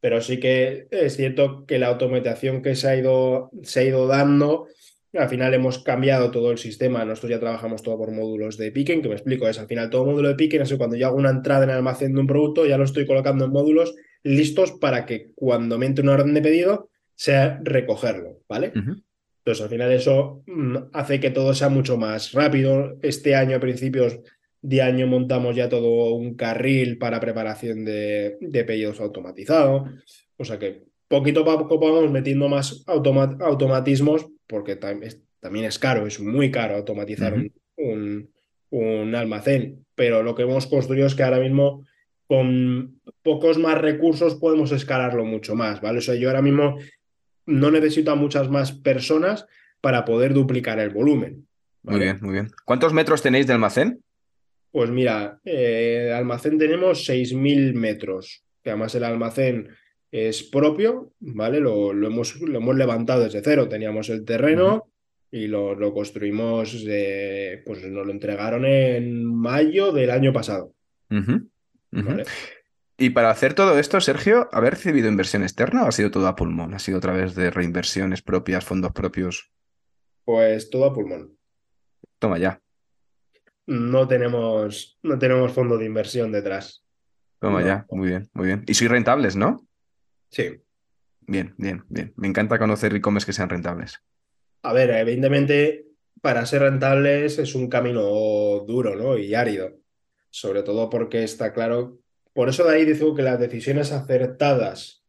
[0.01, 4.07] pero sí que es cierto que la automatización que se ha ido, se ha ido
[4.07, 4.69] dando,
[5.15, 7.05] al final hemos cambiado todo el sistema.
[7.05, 10.07] Nosotros ya trabajamos todo por módulos de picking, que me explico, es al final todo
[10.07, 12.65] módulo de picking, es cuando yo hago una entrada en el almacén de un producto,
[12.65, 16.43] ya lo estoy colocando en módulos listos para que cuando me entre una orden de
[16.43, 18.73] pedido sea recogerlo, ¿vale?
[18.75, 22.99] Entonces, al final eso mm, hace que todo sea mucho más rápido.
[23.03, 24.21] Este año, a principios,
[24.69, 29.89] de año montamos ya todo un carril para preparación de, pedidos automatizados.
[30.37, 36.21] O sea que poquito a poco vamos metiendo más automatismos porque también es caro, es
[36.21, 37.35] muy caro automatizar
[37.77, 38.31] un,
[38.69, 39.87] un, almacén.
[39.95, 41.87] Pero lo que hemos construido es que ahora mismo
[42.27, 45.99] con pocos más recursos podemos escalarlo mucho más, ¿vale?
[45.99, 46.77] O sea, yo ahora mismo
[47.47, 49.47] no necesito a muchas más personas
[49.81, 51.47] para poder duplicar el volumen.
[51.83, 52.51] Muy bien, muy bien.
[52.67, 54.03] ¿Cuántos metros tenéis de almacén?
[54.71, 59.69] Pues mira, eh, almacén tenemos 6.000 metros, que además el almacén
[60.11, 61.61] es propio, ¿vale?
[61.61, 64.91] Lo, lo, hemos, lo hemos, levantado desde cero, teníamos el terreno
[65.31, 66.73] y lo, lo construimos,
[67.65, 70.75] pues nos lo entregaron en mayo del año pasado.
[72.99, 76.37] Y para hacer todo esto, Sergio, ¿haber recibido inversión externa o ha sido todo a
[76.37, 76.75] pulmón?
[76.75, 79.51] ¿Ha sido a través de reinversiones propias, fondos propios?
[80.25, 81.37] Pues todo a pulmón.
[82.19, 82.61] Toma ya
[83.69, 86.87] no tenemos, no tenemos fondo de inversión detrás.
[87.39, 88.65] Toma ya, muy bien, muy bien.
[88.67, 89.69] Y sois rentables, ¿no?
[90.31, 90.63] Sí.
[91.21, 92.15] Bien, bien, bien.
[92.17, 94.01] Me encanta conocer e-commerce que sean rentables.
[94.63, 95.87] A ver, evidentemente,
[96.23, 98.01] para ser rentables es un camino
[98.67, 99.19] duro, ¿no?
[99.19, 99.77] Y árido.
[100.31, 101.99] Sobre todo porque está claro.
[102.33, 105.05] Por eso de ahí digo que las decisiones acertadas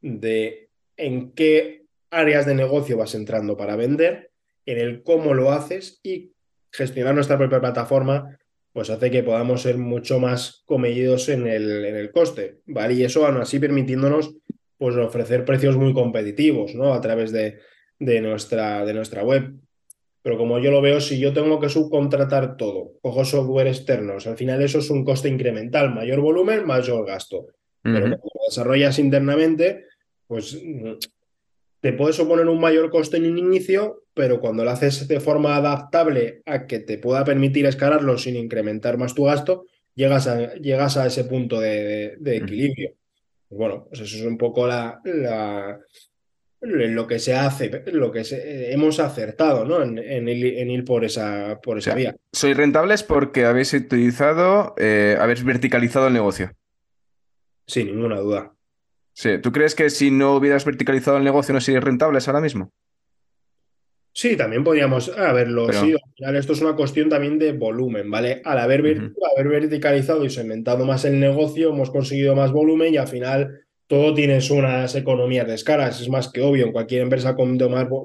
[0.00, 4.32] de en qué áreas de negocio vas entrando para vender,
[4.64, 6.32] en el cómo lo haces y
[6.70, 8.38] gestionar nuestra propia plataforma,
[8.72, 12.94] pues hace que podamos ser mucho más comedidos en el, en el coste, ¿vale?
[12.94, 14.34] Y eso aún así permitiéndonos
[14.76, 16.94] pues ofrecer precios muy competitivos, ¿no?
[16.94, 17.58] A través de,
[17.98, 19.54] de, nuestra, de nuestra web.
[20.22, 24.36] Pero como yo lo veo, si yo tengo que subcontratar todo, cojo software externos, al
[24.36, 27.46] final eso es un coste incremental, mayor volumen, mayor gasto.
[27.82, 29.86] Pero cuando lo desarrollas internamente,
[30.26, 30.60] pues
[31.80, 35.56] te puede suponer un mayor coste en un inicio, pero cuando lo haces de forma
[35.56, 40.96] adaptable a que te pueda permitir escalarlo sin incrementar más tu gasto, llegas a, llegas
[40.96, 42.94] a ese punto de, equilibrio.
[43.48, 45.00] Pues bueno, pues eso es un poco la,
[46.60, 48.22] lo que se hace, lo que
[48.72, 49.80] hemos acertado ¿no?
[49.82, 52.16] en, ir, por esa, por esa vía.
[52.32, 56.52] Sois rentables porque habéis utilizado, eh, habéis verticalizado el negocio.
[57.66, 58.57] Sin ninguna duda.
[59.18, 59.38] Sí.
[59.42, 62.72] ¿Tú crees que si no hubieras verticalizado el negocio no sería rentable ahora mismo?
[64.12, 65.98] Sí, también podríamos haberlo sido.
[66.36, 68.40] esto es una cuestión también de volumen, ¿vale?
[68.44, 68.80] Al haber,
[69.36, 74.14] haber verticalizado y segmentado más el negocio, hemos conseguido más volumen y al final todo
[74.14, 75.88] tienes unas economías de escala.
[75.88, 77.58] Es más que obvio, en cualquier empresa con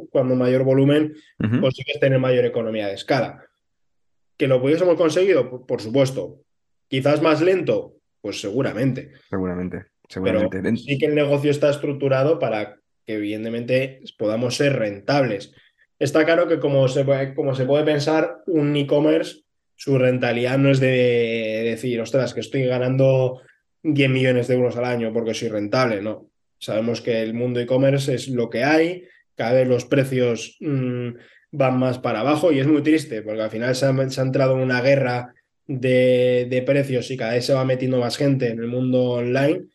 [0.10, 3.46] cuando mayor volumen, consigues tener mayor economía de escala.
[4.36, 5.64] ¿Que lo pudiésemos conseguido?
[5.68, 6.40] Por supuesto.
[6.88, 9.12] Quizás más lento, pues seguramente.
[9.30, 9.93] Seguramente.
[10.22, 15.54] Pero sí que el negocio está estructurado para que evidentemente podamos ser rentables.
[16.00, 19.44] Está claro que como se, como se puede pensar, un e-commerce,
[19.76, 23.42] su rentabilidad no es de decir, ostras, que estoy ganando
[23.84, 26.30] 10 millones de euros al año porque soy rentable, no.
[26.58, 29.04] Sabemos que el mundo e-commerce es lo que hay,
[29.36, 31.10] cada vez los precios mm,
[31.52, 33.90] van más para abajo y es muy triste porque al final se ha,
[34.22, 35.34] entrado en una guerra
[35.68, 39.68] de, de precios y cada vez se va metiendo más gente en el mundo online,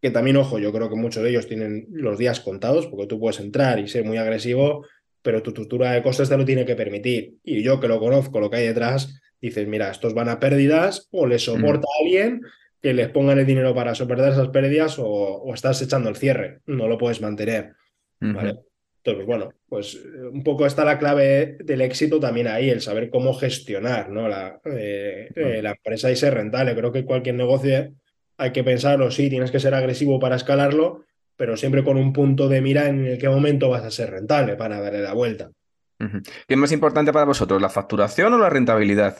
[0.00, 3.20] que también, ojo, yo creo que muchos de ellos tienen los días contados, porque tú
[3.20, 4.86] puedes entrar y ser muy agresivo,
[5.22, 7.34] pero tu estructura de costes te lo tiene que permitir.
[7.44, 11.08] Y yo que lo conozco, lo que hay detrás, dices, mira, estos van a pérdidas
[11.10, 12.40] o les soporta a alguien
[12.80, 16.88] que les pongan el dinero para soportar esas pérdidas o, estás echando el cierre, no
[16.88, 17.74] lo puedes mantener.
[18.20, 18.56] ¿vale?
[19.02, 23.10] Entonces, bueno, pues eh, un poco está la clave del éxito también ahí, el saber
[23.10, 24.28] cómo gestionar ¿no?
[24.28, 26.74] la, eh, eh, la empresa y ser rentable.
[26.74, 27.92] Creo que cualquier negocio
[28.40, 31.04] hay que pensarlo, sí, tienes que ser agresivo para escalarlo,
[31.36, 34.56] pero siempre con un punto de mira en el qué momento vas a ser rentable
[34.56, 35.50] para darle la vuelta.
[35.98, 39.18] ¿Qué es más importante para vosotros, la facturación o la rentabilidad?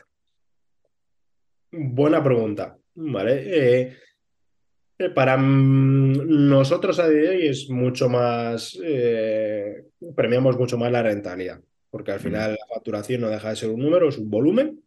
[1.71, 2.79] Buena pregunta.
[2.95, 3.43] Vale.
[3.45, 3.97] Eh,
[4.99, 9.85] eh, para nosotros a día de hoy es mucho más, eh,
[10.17, 13.81] premiamos mucho más la rentabilidad, porque al final la facturación no deja de ser un
[13.81, 14.83] número, es un volumen,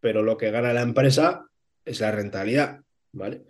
[0.00, 1.46] pero lo que gana la empresa
[1.84, 2.80] es la rentabilidad,
[3.12, 3.44] ¿vale?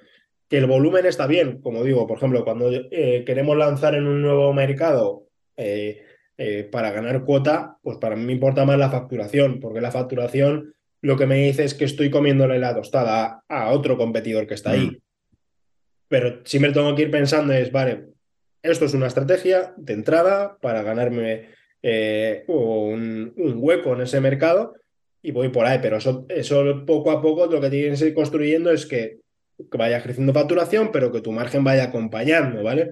[0.49, 4.53] Que el volumen está bien, como digo, por ejemplo, cuando queremos lanzar en un nuevo
[4.55, 5.27] mercado
[6.71, 11.17] para ganar cuota, pues para mí me importa más la facturación, porque la facturación lo
[11.17, 14.87] que me dice es que estoy comiéndole la tostada a otro competidor que está ahí.
[14.87, 14.97] Mm.
[16.09, 18.07] Pero siempre tengo que ir pensando es, vale,
[18.63, 21.51] esto es una estrategia de entrada para ganarme
[21.83, 24.75] eh, un, hueco en ese mercado
[25.23, 28.15] y voy por ahí, pero eso, eso poco a poco lo que tienes que ir
[28.15, 29.19] construyendo es que,
[29.73, 32.91] vaya creciendo facturación, pero que tu margen vaya acompañando, ¿vale?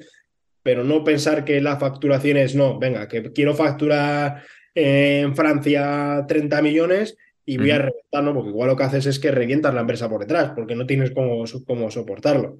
[0.63, 4.43] Pero no pensar que la facturación es, no, venga, que quiero facturar
[4.75, 9.31] en Francia 30 millones y voy a reventarlo, porque igual lo que haces es que
[9.31, 12.59] revientas la empresa por detrás, porque no tienes cómo, cómo soportarlo.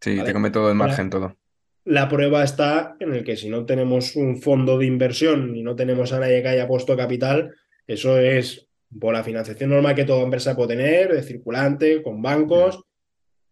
[0.00, 1.36] Sí, te come todo el margen, todo.
[1.84, 5.74] La prueba está en el que si no tenemos un fondo de inversión y no
[5.74, 7.54] tenemos a nadie que haya puesto capital,
[7.86, 8.68] eso es
[9.00, 12.84] por la financiación normal que toda empresa puede tener, de circulante, con bancos,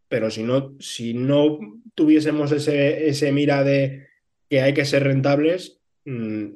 [0.08, 1.58] pero si no, si no
[1.94, 4.06] tuviésemos ese, ese mira de
[4.48, 6.46] que hay que ser rentables, mm,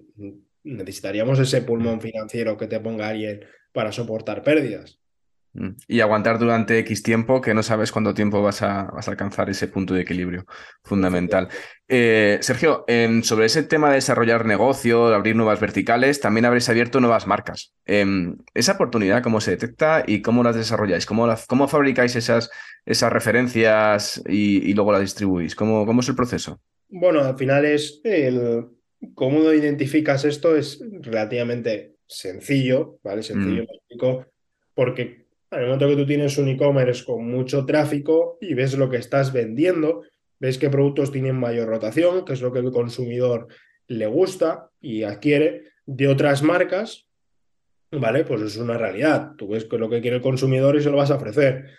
[0.64, 5.00] necesitaríamos ese pulmón financiero que te ponga alguien para soportar pérdidas.
[5.52, 5.70] Mm.
[5.88, 9.50] Y aguantar durante X tiempo, que no sabes cuánto tiempo vas a, vas a alcanzar
[9.50, 10.46] ese punto de equilibrio.
[10.84, 11.48] Fundamental.
[11.88, 12.84] Eh, Sergio,
[13.22, 17.74] sobre ese tema de desarrollar negocio, de abrir nuevas verticales, también habréis abierto nuevas marcas.
[17.84, 21.04] Em, ¿Esa oportunidad cómo se detecta y cómo las desarrolláis?
[21.04, 22.50] ¿Cómo, cómo fabricáis esas,
[22.86, 25.54] esas referencias y, luego las distribuís?
[25.54, 26.60] ¿Cómo, ¿Cómo es el proceso?
[26.88, 28.66] Bueno, al final es el
[29.14, 33.22] cómo identificas esto es relativamente sencillo, ¿vale?
[33.22, 34.24] Sencillo, mm.
[34.74, 38.98] porque al momento que tú tienes un e-commerce con mucho tráfico y ves lo que
[38.98, 40.02] estás vendiendo,
[40.38, 43.48] ves qué productos tienen mayor rotación, que es lo que el consumidor
[43.88, 47.08] le gusta y adquiere de otras marcas,
[47.90, 48.24] ¿vale?
[48.24, 49.32] Pues es una realidad.
[49.36, 51.70] Tú ves lo que quiere el consumidor y se lo vas a ofrecer.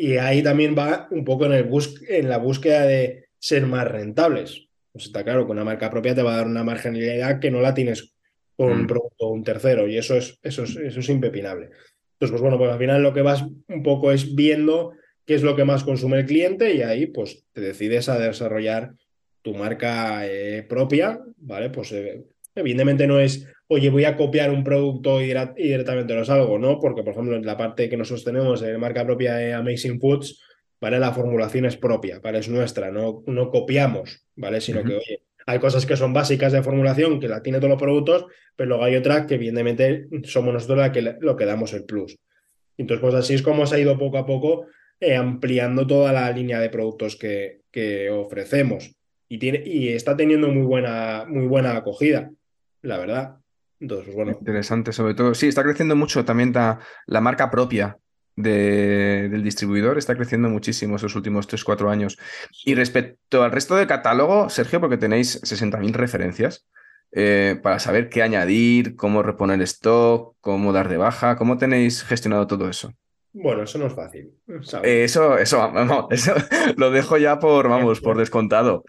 [0.00, 1.68] Y ahí también va un poco en, el
[2.08, 4.68] en la búsqueda de ser más rentables.
[4.92, 7.60] Pues está claro que una marca propia te va a dar una marginalidad que no
[7.60, 8.14] la tienes
[8.56, 8.86] con un mm.
[8.86, 11.70] producto un tercero y eso es, eso es, eso es impepinable.
[12.12, 14.92] Entonces, pues bueno, pues al final lo que vas un poco es viendo
[15.26, 18.92] qué es lo que más consume el cliente y ahí pues te decides a desarrollar
[19.42, 21.70] tu marca eh, propia, ¿vale?
[21.70, 22.22] Pues eh,
[22.60, 26.78] evidentemente no es, oye, voy a copiar un producto y, directamente lo salgo, ¿no?
[26.78, 30.42] Porque, por ejemplo, en la parte que nosotros tenemos en marca propia de Amazing Foods,
[30.80, 30.98] ¿vale?
[30.98, 32.38] La formulación es propia, ¿vale?
[32.38, 34.60] Es nuestra, no, no copiamos, ¿vale?
[34.60, 37.80] Sino que, oye, hay cosas que son básicas de formulación, que la tiene todos los
[37.80, 41.84] productos, pero luego hay otras que evidentemente somos nosotros la que, lo que damos el
[41.84, 42.18] plus.
[42.76, 44.66] Entonces, pues así es como se ha ido poco a poco
[45.00, 48.94] eh, ampliando toda la línea de productos que, que ofrecemos.
[49.28, 52.30] Y, tiene, y está teniendo muy buena, muy buena acogida,
[52.82, 53.36] la verdad.
[53.80, 54.32] Entonces, bueno.
[54.32, 55.34] Interesante, sobre todo.
[55.34, 57.98] Sí, está creciendo mucho también la marca propia
[58.42, 62.18] del distribuidor está creciendo muchísimo esos últimos 3-4 años.
[62.64, 66.66] Y respecto al resto del catálogo, Sergio, porque tenéis 60.000 referencias,
[67.10, 72.46] eh, para saber qué añadir, cómo reponer stock, cómo dar de baja, ¿cómo tenéis gestionado
[72.46, 72.92] todo eso?
[73.32, 74.32] Bueno, eso no es fácil.
[74.82, 76.34] Eh, eso, eso, vamos, eso
[76.76, 78.84] lo dejo ya por, vamos, por descontado.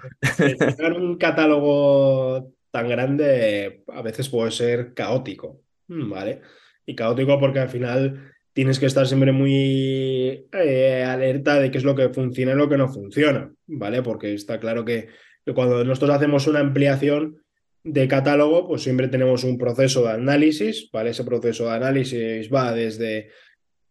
[0.95, 6.41] un catálogo tan grande a veces puede ser caótico, ¿vale?
[6.85, 11.83] Y caótico porque al final tienes que estar siempre muy eh, alerta de qué es
[11.83, 14.01] lo que funciona y lo que no funciona, ¿vale?
[14.03, 15.07] Porque está claro que,
[15.55, 17.41] cuando nosotros hacemos una ampliación
[17.83, 21.11] de catálogo, pues siempre tenemos un proceso de análisis, ¿vale?
[21.11, 23.29] Ese proceso de análisis va desde,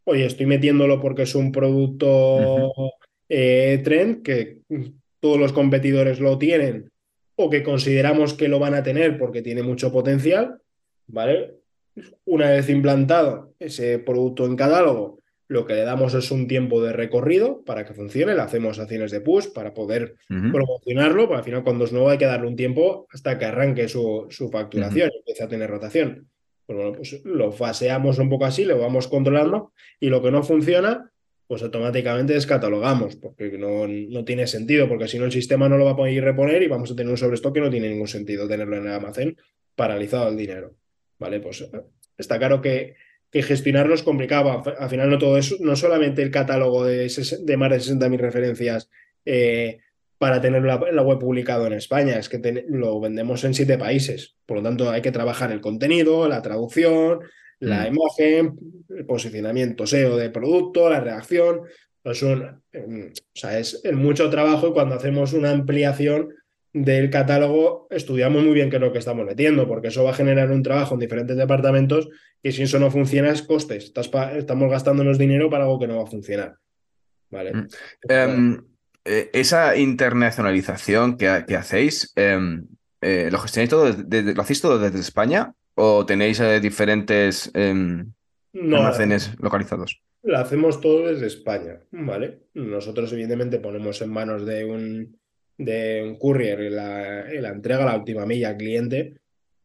[0.05, 2.73] oye, estoy metiéndolo porque es un producto
[3.29, 4.61] eh, trend que
[5.19, 6.93] todos los competidores lo tienen
[7.41, 10.61] o que consideramos que lo van a tener porque tiene mucho potencial,
[11.07, 11.55] ¿vale?
[12.25, 16.93] Una vez implantado ese producto en catálogo, lo que le damos es un tiempo de
[16.93, 21.63] recorrido para que funcione, le hacemos acciones de push para poder promocionarlo, porque al final
[21.63, 25.19] cuando es nuevo hay que darle un tiempo hasta que arranque su, su facturación y
[25.19, 26.29] empiece a tener rotación.
[26.67, 30.43] Pues bueno, pues lo faseamos un poco así, lo vamos controlando y lo que no
[30.43, 31.13] funciona,
[31.49, 35.87] pues automáticamente descatalogamos, porque no, no tiene sentido, porque si no el sistema no lo
[35.87, 38.47] va a poder reponer y vamos a tener un sobrestock que no tiene ningún sentido
[38.47, 39.37] tenerlo en el almacén
[39.75, 40.77] paralizado el dinero.
[41.19, 41.69] Vale, pues
[42.17, 42.95] está claro que
[43.31, 44.63] que gestionarlo es complicado.
[44.79, 48.91] Al final no todo eso, no solamente el catálogo de, de más de 60.000 referencias
[49.25, 49.81] eh,
[50.19, 54.37] para tener la, web publicado en España, es que lo vendemos en siete países.
[54.47, 57.21] Por lo tanto, hay que trabajar el contenido, la traducción,
[57.61, 57.95] la mm.
[57.95, 61.63] imagen, el posicionamiento SEO del producto, la reacción.
[62.05, 66.35] Es, un, em, o sea, es mucho trabajo y cuando hacemos una ampliación
[66.73, 70.15] del catálogo estudiamos muy bien qué es lo que estamos metiendo, porque eso va a
[70.15, 72.09] generar un trabajo en diferentes departamentos
[72.43, 73.93] y si eso no funciona es costes.
[74.37, 76.57] estamos gastándonos dinero para algo que no va a funcionar.
[77.31, 77.53] ¿Vale?
[77.55, 77.69] Mm.
[78.09, 78.65] Em,
[79.05, 82.67] eh, esa internacionalización que, hacéis, em,
[83.01, 88.13] eh, ¿lo gestionáis todo, ¿lo hacéis todo desde España o tenéis eh, diferentes em,
[88.53, 90.03] almacenes localizados?
[90.23, 92.41] Lo hacemos todo desde España, ¿vale?
[92.55, 95.19] Nosotros evidentemente ponemos en manos de un
[95.57, 99.15] de un courier y la, la entrega, la última milla al cliente,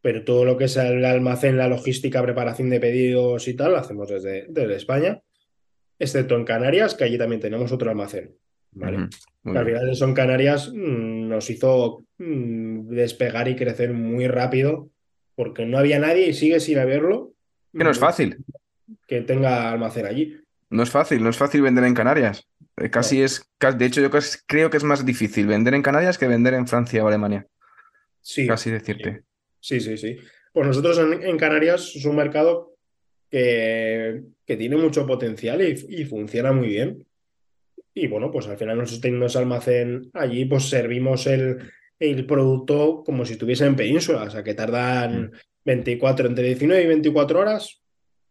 [0.02, 3.78] pero todo lo que es el almacén, la logística, preparación de pedidos y tal, lo
[3.78, 5.22] hacemos desde, desde España,
[6.00, 8.36] excepto en Canarias, que allí también tenemos otro almacén.
[8.72, 9.08] ¿vale?
[9.46, 14.90] Al final eso en Canarias mm, nos hizo mm, despegar y crecer muy rápido
[15.36, 17.34] porque no había nadie y sigue sin haberlo.
[17.72, 18.38] Que no es fácil.
[19.08, 20.40] Que tenga almacén allí.
[20.70, 22.48] No es fácil, no es fácil vender en Canarias.
[22.78, 24.10] Eh, casi es, de hecho, yo
[24.48, 27.46] creo que es más difícil vender en Canarias que vender en Francia o Alemania.
[28.22, 28.48] Sí.
[28.48, 29.24] Casi decirte.
[29.60, 30.18] Sí, sí, sí.
[30.52, 32.76] Pues nosotros en, Canarias es un mercado
[33.30, 37.06] que, que tiene mucho potencial y, funciona muy bien.
[37.94, 41.72] Y bueno, pues al final nosotros tenemos almacén allí, pues servimos el,
[42.12, 45.32] el producto como si estuviese en península, o sea que tardan
[45.66, 46.30] 24, mm.
[46.30, 47.84] entre 19 y 24 horas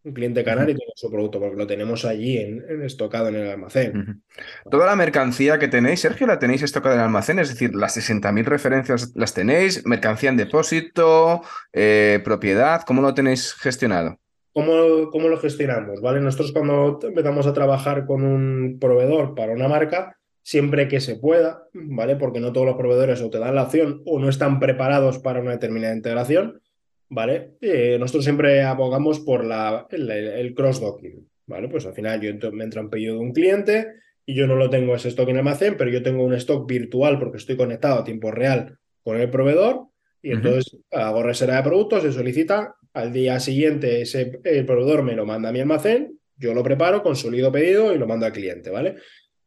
[0.05, 4.23] un cliente canario tiene su producto, porque lo tenemos allí en, estocado en el almacén.
[4.69, 7.95] Toda la mercancía que tenéis, Sergio, la tenéis estocada en el almacén, es decir, las
[7.95, 14.19] 60.000 referencias las tenéis, mercancía en depósito, eh, propiedad, ¿cómo lo tenéis gestionado?
[14.51, 16.01] ¿Cómo, ¿Cómo, lo gestionamos?
[16.01, 16.19] ¿Vale?
[16.19, 21.67] Nosotros cuando empezamos a trabajar con un proveedor para una marca, siempre que se pueda,
[21.73, 22.17] ¿vale?
[22.17, 25.39] Porque no todos los proveedores o te dan la opción o no están preparados para
[25.39, 26.61] una determinada integración,
[27.09, 27.53] ¿vale?
[27.61, 31.69] Eh, nosotros siempre abogamos por la, el, cross-docking, ¿vale?
[31.69, 33.93] Pues al final yo me entra un pedido de un cliente
[34.25, 37.19] y yo no lo tengo ese stock en almacén, pero yo tengo un stock virtual
[37.19, 39.87] porque estoy conectado a tiempo real con el proveedor
[40.21, 45.15] y entonces hago reserva de productos, se solicita, al día siguiente ese, el proveedor me
[45.15, 48.69] lo manda a mi almacén, yo lo preparo, consolido pedido y lo mando al cliente,
[48.69, 48.95] ¿vale?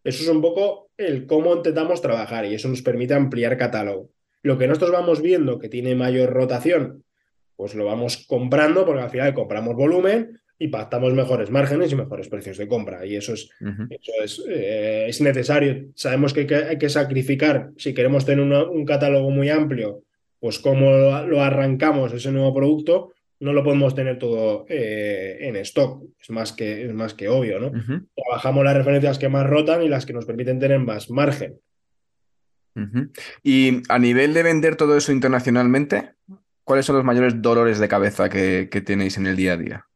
[0.04, 4.10] Eso es un poco el cómo intentamos trabajar y eso nos permite ampliar catálogo.
[4.42, 7.04] Lo que nosotros vamos viendo que tiene mayor rotación
[7.56, 12.28] pues lo vamos comprando porque al final compramos volumen y pactamos mejores márgenes y mejores
[12.28, 13.04] precios de compra.
[13.04, 13.50] Y eso es,
[13.90, 15.88] eso es, eh, es necesario.
[15.94, 20.02] Sabemos que hay, que sacrificar, si queremos tener un catálogo muy amplio,
[20.38, 20.90] pues cómo
[21.26, 26.02] lo arrancamos ese nuevo producto, no lo podemos tener todo eh, en stock.
[26.18, 27.72] Es más que, es más que obvio, ¿no?
[28.14, 31.58] Trabajamos las referencias que más rotan y las que nos permiten tener más margen.
[33.42, 36.12] Y a nivel de vender todo eso internacionalmente,
[36.62, 39.86] ¿cuáles son los mayores dolores de cabeza que, tenéis en el día a día?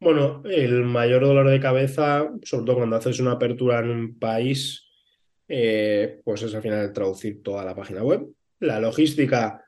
[0.00, 4.84] Bueno, el mayor dolor de cabeza, sobre todo cuando haces una apertura en un país,
[5.48, 8.26] eh, pues es al final traducir toda la página web.
[8.60, 9.64] La logística,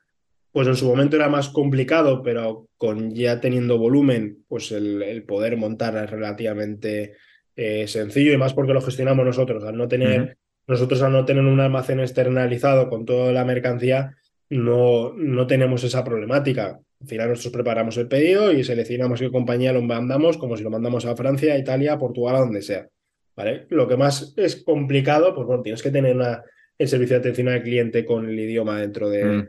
[0.51, 5.55] pues en su momento era más complicado, pero con ya teniendo volumen, pues el, poder
[5.57, 7.13] montar es relativamente
[7.55, 9.63] eh, sencillo y más porque lo gestionamos nosotros.
[9.63, 10.37] Al no tener,
[10.67, 14.15] nosotros al no tener un almacén externalizado con toda la mercancía,
[14.49, 16.79] no, no tenemos esa problemática.
[16.99, 20.69] Al final nosotros preparamos el pedido y seleccionamos qué compañía lo mandamos, como si lo
[20.69, 22.87] mandamos a Francia, Italia, Portugal, a donde sea.
[23.35, 23.65] ¿vale?
[23.69, 26.43] Lo que más es complicado, pues bueno, tienes que tener una,
[26.77, 29.47] el servicio de atención al cliente con el idioma dentro mm.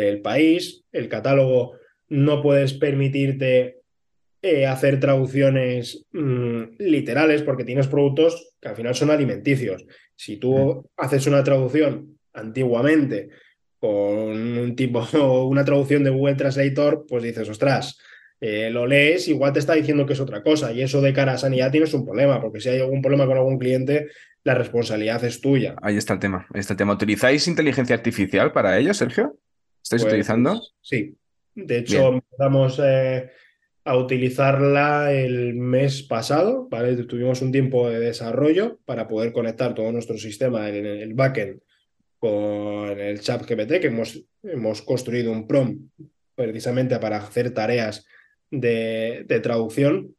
[0.00, 0.84] Del país.
[0.90, 1.74] El catálogo
[2.08, 3.82] no puedes permitirte
[4.40, 9.86] eh, hacer traducciones mm, literales porque tienes productos que al final son alimenticios.
[10.16, 13.28] Si tú haces una traducción antiguamente
[13.78, 15.06] con un tipo,
[15.48, 17.98] una traducción de Google Translator, pues dices, ostras,
[18.40, 20.72] eh, lo lees, igual te está diciendo que es otra cosa.
[20.72, 23.36] Y eso de cara a sanidad tienes un problema, porque si hay algún problema con
[23.36, 24.08] algún cliente,
[24.42, 25.76] la responsabilidad es tuya.
[25.82, 26.46] Ahí está el tema.
[26.52, 26.94] Ahí está el tema.
[26.94, 29.36] ¿Utilizáis inteligencia artificial para ello, Sergio?
[29.82, 30.62] ¿Estáis pues, utilizando?
[30.80, 31.16] Sí.
[31.54, 33.30] De hecho, empezamos, eh,
[33.84, 36.96] a utilizarla el mes pasado, ¿vale?
[37.04, 41.60] Tuvimos un tiempo de desarrollo para poder conectar todo nuestro sistema en el backend
[42.18, 45.88] con el chat GPT, que hemos, hemos construido un PROM
[46.36, 48.06] precisamente para hacer tareas
[48.50, 50.14] de, traducción.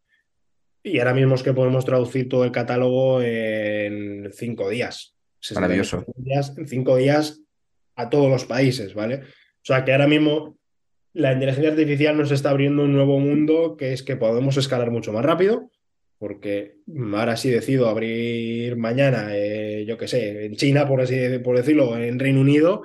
[0.84, 5.16] Y ahora mismo es que podemos traducir todo el catálogo en cinco días.
[5.56, 6.06] Maravilloso.
[6.58, 7.42] en cinco días
[7.96, 9.22] a todos los países, ¿vale?
[9.64, 10.58] O sea que ahora mismo
[11.14, 15.14] la inteligencia artificial nos está abriendo un nuevo mundo que es que podemos escalar mucho
[15.14, 15.72] más rápido,
[16.20, 16.78] porque
[17.14, 21.98] ahora sí decido abrir mañana, eh, yo qué sé, en China, por así por decirlo,
[21.98, 22.84] en Reino Unido,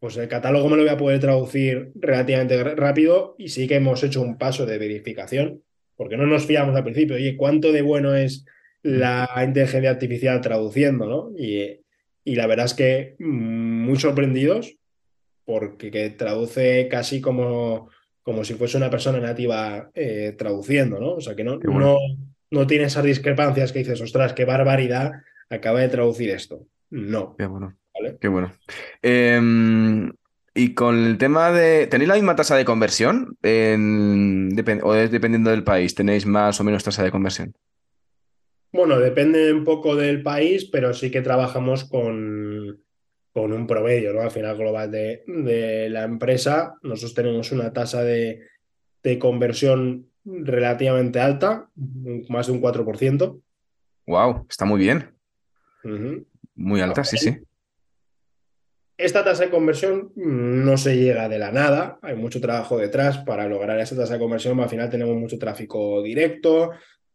[0.00, 4.02] pues el catálogo me lo voy a poder traducir relativamente rápido y sí que hemos
[4.02, 5.62] hecho un paso de verificación,
[5.94, 8.44] porque no nos fiamos al principio, oye, ¿cuánto de bueno es
[8.82, 11.32] la inteligencia artificial traduciendo, ¿no?
[11.38, 11.80] Y,
[12.24, 14.76] y la verdad es que mm, muy sorprendidos
[15.46, 17.88] porque traduce casi como,
[18.22, 21.14] como si fuese una persona nativa eh, traduciendo, ¿no?
[21.14, 21.96] O sea que no, no,
[22.50, 25.12] no tiene esas discrepancias que dices, ostras, qué barbaridad,
[25.48, 26.66] acaba de traducir esto.
[26.90, 27.36] No.
[27.38, 27.74] Qué bueno.
[28.20, 28.52] Qué bueno.
[29.02, 30.12] Em,
[30.54, 31.86] y con el tema de.
[31.86, 33.36] ¿Tenéis la misma tasa de conversión?
[33.42, 35.94] ¿O es dependiendo del país?
[35.94, 37.54] ¿Tenéis más o menos tasa de conversión?
[38.72, 42.82] Bueno, depende un poco del país, pero sí que trabajamos con,
[43.36, 44.22] con un promedio, ¿no?
[44.22, 48.48] Al final global de, de la empresa, nosotros tenemos una tasa de,
[49.20, 51.68] conversión relativamente alta,
[52.30, 53.42] más de un 4%.
[54.06, 55.14] Wow, está muy bien.
[56.54, 57.36] Muy alta, sí, sí.
[58.96, 63.46] Esta tasa de conversión no se llega de la nada, hay mucho trabajo detrás para
[63.46, 66.70] lograr esa tasa de conversión, al final tenemos mucho tráfico directo,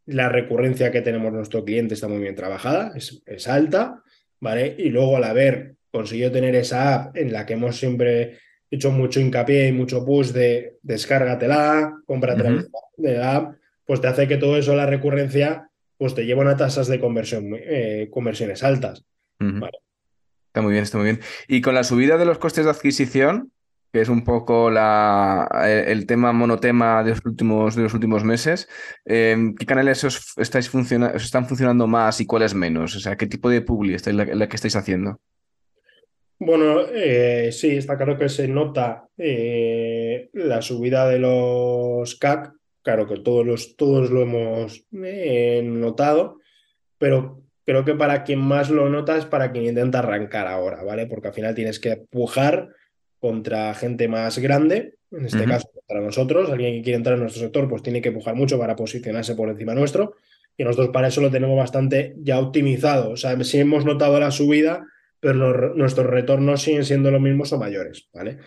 [0.06, 4.04] la recurrencia que tenemos nuestro cliente está muy bien trabajada, es, es alta,
[4.40, 4.76] ¿vale?
[4.78, 8.40] Y luego al haber consiguió tener esa app en la que hemos siempre
[8.70, 12.66] hecho mucho hincapié y mucho push de descárgatela, cómpratela
[12.98, 16.58] de la app, pues te hace que todo eso, la recurrencia, pues te lleva a
[16.58, 19.04] tasas de conversión, eh, conversiones altas.
[19.40, 21.20] Está muy bien, está muy bien.
[21.48, 23.52] Y con la subida de los costes de adquisición,
[23.92, 28.70] que es un poco la, el, tema monotema de los últimos, de los últimos meses,
[29.04, 30.72] em, ¿qué canales os, estáis
[31.16, 32.96] están funcionando más y cuáles menos?
[32.96, 35.20] O sea, ¿qué tipo de publi estáis, la que estáis haciendo?
[36.44, 43.08] Bueno, eh, sí, está claro que se nota eh, la subida de los CAC, claro
[43.08, 46.40] que todos, los, todos lo hemos eh, notado,
[46.98, 51.06] pero creo que para quien más lo nota es para quien intenta arrancar ahora, ¿vale?
[51.06, 52.70] Porque al final tienes que pujar
[53.20, 57.44] contra gente más grande, en este caso contra nosotros, alguien que quiere entrar en nuestro
[57.44, 60.16] sector, pues tiene que pujar mucho para posicionarse por encima nuestro,
[60.58, 64.32] y nosotros para eso lo tenemos bastante ya optimizado, o sea, si hemos notado la
[64.32, 64.88] subida
[65.22, 68.40] pero nuestros retornos siguen siendo los mismos o mayores, ¿vale?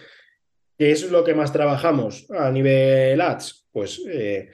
[0.76, 3.68] ¿Qué es lo que más trabajamos a nivel ads?
[3.70, 4.50] Pues eh,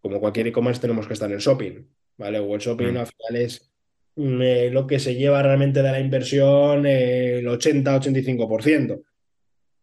[0.00, 1.86] como cualquier e-commerce tenemos que estar en el shopping,
[2.16, 2.40] ¿vale?
[2.40, 2.96] O el shopping mm.
[2.96, 3.72] al final es
[4.16, 9.00] mm, eh, lo que se lleva realmente de la inversión eh, el 80-85%.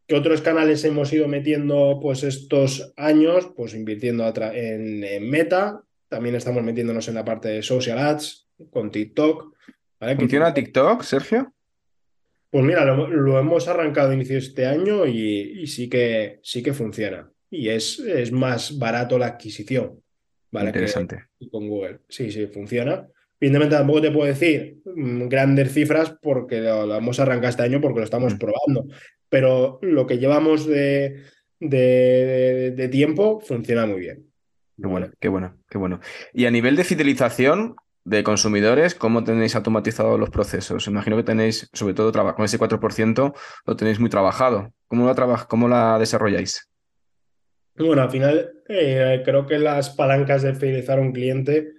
[0.08, 3.50] ¿Qué otros canales hemos ido metiendo pues estos años?
[3.56, 8.92] Pues invirtiendo en, en Meta, también estamos metiéndonos en la parte de social ads con
[8.92, 9.55] TikTok,
[10.16, 11.54] ¿Funciona TikTok, Sergio?
[12.50, 16.74] Pues mira, lo, hemos arrancado a inicio de este año y, sí, que, sí que
[16.74, 17.30] funciona.
[17.50, 20.02] Y es, es más barato la adquisición.
[20.52, 20.70] ¿vale?
[20.70, 21.26] Interesante.
[21.52, 22.00] con Google.
[22.08, 23.08] Sí, sí, funciona.
[23.40, 28.00] Evidentemente tampoco te puedo decir mm, grandes cifras porque lo, hemos arrancado este año porque
[28.00, 28.38] lo estamos mm.
[28.38, 28.88] probando.
[29.30, 31.24] Pero lo que llevamos de,
[31.60, 34.26] de, tiempo funciona muy bien.
[34.78, 36.00] Qué bueno, qué bueno, qué bueno.
[36.34, 37.76] Y a nivel de fidelización,
[38.06, 40.88] de consumidores, ¿cómo tenéis automatizados los procesos?
[40.88, 43.34] Imagino que tenéis, sobre todo con ese 4%,
[43.66, 44.72] lo tenéis muy trabajado.
[44.88, 46.70] ¿Cómo, lo cómo la desarrolláis?
[47.76, 51.74] Bueno, al final eh, creo que las palancas de fidelizar a un cliente,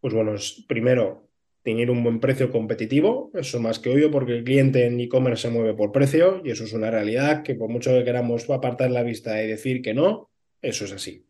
[0.00, 1.28] pues bueno, es primero
[1.62, 5.42] tener un buen precio competitivo, eso es más que obvio porque el cliente en e-commerce
[5.42, 8.90] se mueve por precio y eso es una realidad que por mucho que queramos apartar
[8.90, 10.30] la vista y decir que no,
[10.62, 11.26] eso es así.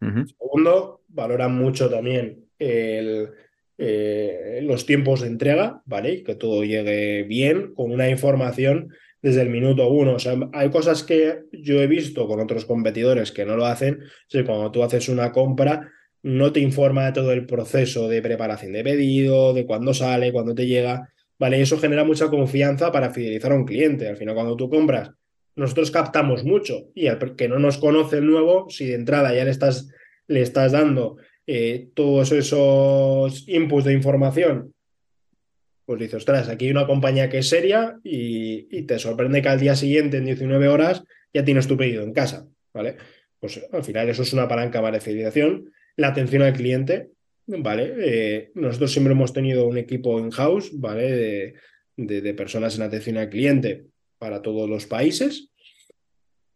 [0.00, 3.30] Segundo, valoran mucho también el,
[3.78, 6.22] eh, los tiempos de entrega, ¿vale?
[6.22, 8.90] Que todo llegue bien, con una información
[9.22, 10.14] desde el minuto uno.
[10.14, 14.00] O sea, hay cosas que yo he visto con otros competidores que no lo hacen.
[14.02, 15.90] O cuando tú haces una compra,
[16.22, 20.54] no te informa de todo el proceso de preparación de pedido, de cuándo sale, cuándo
[20.54, 21.08] te llega.
[21.38, 24.08] Vale, eso genera mucha confianza para fidelizar a un cliente.
[24.08, 25.10] Al final, cuando tú compras,
[25.56, 29.44] nosotros captamos mucho y al que no nos conoce el nuevo, si de entrada ya
[29.44, 29.90] le estás,
[30.26, 31.16] le estás dando
[31.54, 34.72] eh, todos esos inputs de información,
[35.84, 39.60] pues dices, ostras, aquí hay una compañía que es seria y, te sorprende que al
[39.60, 41.02] día siguiente, en 19 horas,
[41.34, 42.96] ya tienes tu pedido en casa, ¿vale?
[43.42, 45.72] pues al final eso es una palanca de fidelización.
[45.96, 47.08] La atención al cliente,
[47.46, 47.92] ¿vale?
[47.98, 51.54] Eh, nosotros siempre hemos tenido un equipo in-house, ¿vale?
[51.96, 53.86] De, personas en atención al cliente
[54.18, 55.50] para todos los países.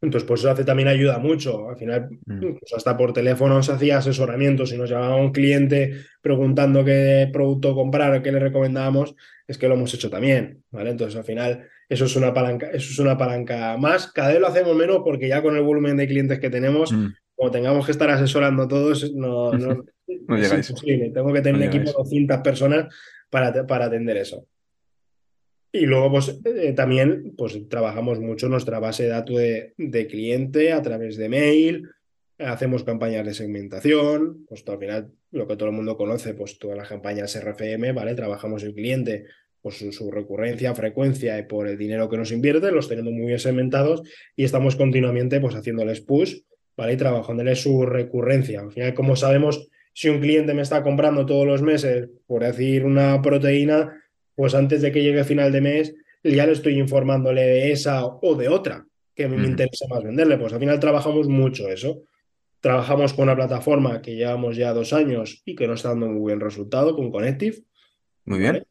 [0.03, 1.71] Entonces, pues eso hace también ayuda mucho.
[1.71, 2.41] Al final, mm.
[2.59, 4.67] pues hasta por teléfono se hacía asesoramiento.
[4.67, 9.15] Si nos llamaba un cliente preguntando qué producto comprar o qué le recomendábamos,
[9.47, 10.91] es que lo hemos hecho también, ¿vale?
[10.91, 14.13] Entonces, al final, eso es una palanca, eso es una palanca más.
[14.13, 17.07] Cada vez lo hacemos menos porque ya con el volumen de clientes que tenemos, mm.
[17.35, 19.85] como tengamos que estar asesorando todos, no, no,
[20.37, 21.11] es imposible.
[21.11, 22.95] Tengo que tener un equipo de 200 personas
[23.31, 24.47] para, para atender eso.
[25.77, 30.81] Y luego, pues eh, también pues, trabajamos mucho nuestra base de datos de, cliente a
[30.81, 31.89] través de mail,
[32.39, 36.79] hacemos campañas de segmentación, pues al final lo que todo el mundo conoce, pues todas
[36.79, 38.15] las campañas RFM, ¿vale?
[38.15, 39.27] Trabajamos el cliente,
[39.69, 43.39] su, su, recurrencia, frecuencia y por el dinero que nos invierte, los tenemos muy bien
[43.39, 44.03] segmentados
[44.35, 46.39] y estamos continuamente pues haciéndoles push,
[46.77, 46.95] ¿vale?
[46.95, 48.61] Y trabajándoles su recurrencia.
[48.61, 52.85] Al final, como sabemos, si un cliente me está comprando todos los meses, por decir
[52.85, 54.03] una proteína,
[54.37, 58.35] pues antes de que llegue final de mes ya le estoy informándole de esa o
[58.37, 60.37] de otra que a mí me interesa más venderle.
[60.37, 62.03] Pues al final trabajamos mucho eso.
[62.61, 66.21] Trabajamos con una plataforma que llevamos ya dos años y que nos está dando muy
[66.21, 67.57] buen resultado con Connective.
[68.27, 68.65] Muy bien.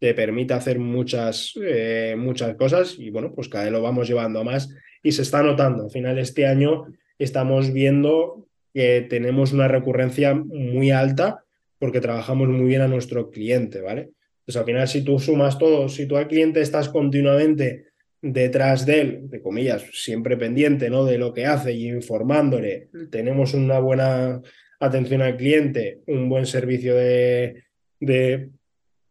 [0.00, 4.40] Te permite hacer muchas, eh, muchas cosas y bueno, pues cada vez lo vamos llevando
[4.40, 5.84] a más y se está notando.
[5.84, 6.86] Al final este año
[7.18, 11.44] estamos viendo que tenemos una recurrencia muy alta
[11.78, 14.10] porque trabajamos muy bien a nuestro cliente, ¿vale?
[14.44, 17.86] Pues al final, si tú sumas todo, si tú al cliente estás continuamente
[18.20, 21.04] detrás de él, de comillas, siempre pendiente ¿no?
[21.04, 24.40] de lo que hace y informándole, tenemos una buena
[24.80, 27.64] atención al cliente, un buen servicio de,
[28.00, 28.50] de,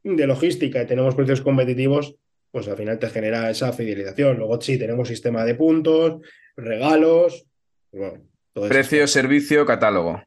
[0.04, 2.16] de logística y tenemos precios competitivos,
[2.52, 4.38] pues al final te genera esa fidelización.
[4.38, 6.22] Luego sí, tenemos sistema de puntos,
[6.56, 7.46] regalos,
[7.92, 8.22] bueno,
[8.54, 10.22] Precio, servicio, catálogo.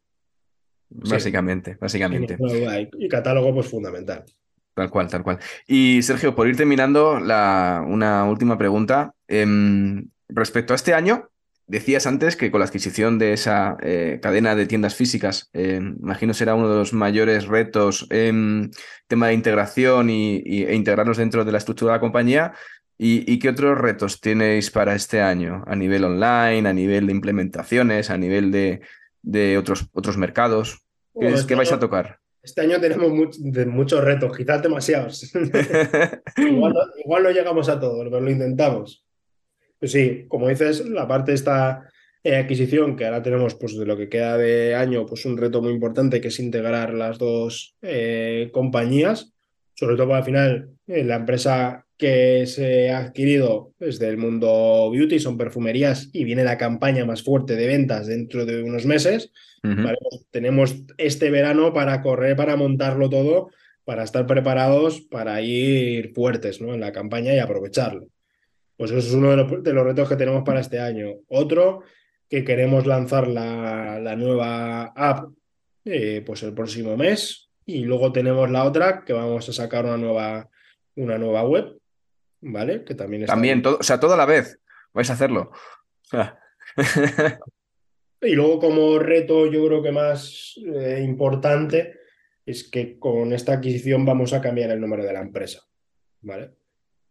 [0.89, 2.39] Básicamente, básicamente.
[2.99, 4.25] Y catálogo, pues fundamental.
[4.75, 5.39] Tal cual, tal cual.
[5.67, 9.15] Y Sergio, por ir terminando, la, una última pregunta.
[9.29, 11.31] Em, respecto a este año,
[11.67, 16.35] decías antes que con la adquisición de esa eh, cadena de tiendas físicas, eh, imagino
[16.35, 18.73] será uno de los mayores retos en
[19.07, 22.53] tema de integración y, e integrarnos dentro de la estructura de la compañía.
[22.97, 28.09] ¿Y, qué otros retos tenéis para este año a nivel online, a nivel de implementaciones,
[28.09, 28.83] a nivel de,
[29.21, 30.81] de otros, otros mercados?
[31.19, 32.21] ¿Qué, es, ¿qué vais a tocar?
[32.45, 33.11] Este año tenemos
[33.67, 35.35] muchos retos, quizás demasiados.
[36.37, 36.75] igual,
[37.23, 39.03] no, llegamos a todos, pero lo intentamos.
[39.79, 41.89] Pues sí, como dices, la parte de esta
[42.23, 45.63] eh, adquisición, que ahora tenemos pues, de lo que queda de año, pues un reto
[45.63, 49.33] muy importante que es integrar las dos eh, compañías,
[49.75, 55.39] sobre todo al final la empresa que se ha adquirido es del mundo beauty, son
[55.39, 59.33] perfumerías y viene la campaña más fuerte de ventas dentro de unos meses.
[59.63, 59.97] Pues
[60.31, 63.49] tenemos este verano para correr, para montarlo todo,
[63.85, 66.75] para estar preparados, para ir fuertes ¿no?
[66.75, 68.09] en la campaña y aprovecharlo.
[68.77, 71.15] Pues eso es uno de los, de los retos que tenemos para este año.
[71.29, 71.83] Otro,
[72.29, 75.31] que queremos lanzar la, la nueva app
[75.85, 77.51] eh, pues el próximo mes.
[77.67, 80.51] Y luego tenemos la otra, que vamos a sacar una nueva,
[80.97, 81.79] una nueva web,
[82.41, 82.85] ¿vale?
[82.85, 84.59] Que también También, todo, o sea, toda la vez
[84.93, 85.51] vais a hacerlo.
[88.25, 91.95] Y luego como reto yo creo que más eh, importante
[92.47, 95.63] es que con esta adquisición vamos a cambiar el nombre de la empresa,
[96.23, 96.53] ¿vale?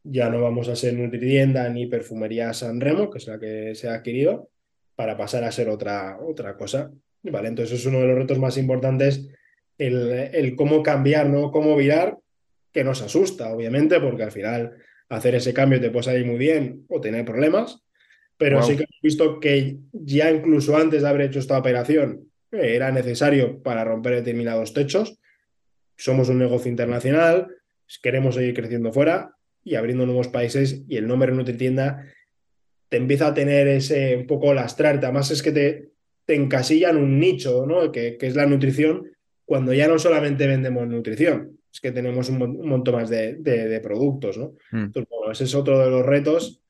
[0.03, 3.89] Ya no vamos a ser Nutritienda ni Perfumería San Remo, que es la que se
[3.89, 4.49] ha adquirido,
[4.95, 7.47] para pasar a ser otra, otra cosa, ¿vale?
[7.47, 9.27] Entonces es uno de los retos más importantes,
[9.77, 11.51] el, el cómo cambiar, ¿no?
[11.51, 12.17] Cómo virar,
[12.73, 14.75] que nos asusta, obviamente, porque al final
[15.09, 17.83] hacer ese cambio te puede salir muy bien o tener problemas,
[18.37, 22.75] pero sí que hemos visto que ya incluso antes de haber hecho esta operación eh,
[22.75, 25.19] era necesario para romper determinados techos.
[25.95, 27.47] Somos un negocio internacional,
[28.01, 32.05] queremos seguir creciendo fuera y abriendo nuevos países y el nombre Nutritienda
[32.89, 35.05] te empieza a tener ese un poco lastrarte.
[35.05, 35.89] Además es que te,
[36.25, 37.91] te encasillan un nicho, ¿no?
[37.91, 39.11] Que, que, es la nutrición,
[39.45, 43.67] cuando ya no solamente vendemos nutrición, es que tenemos un, un montón más de, de,
[43.67, 44.53] de productos, ¿no?
[44.71, 44.85] Mm.
[44.85, 46.61] Entonces, bueno, ese es otro de los retos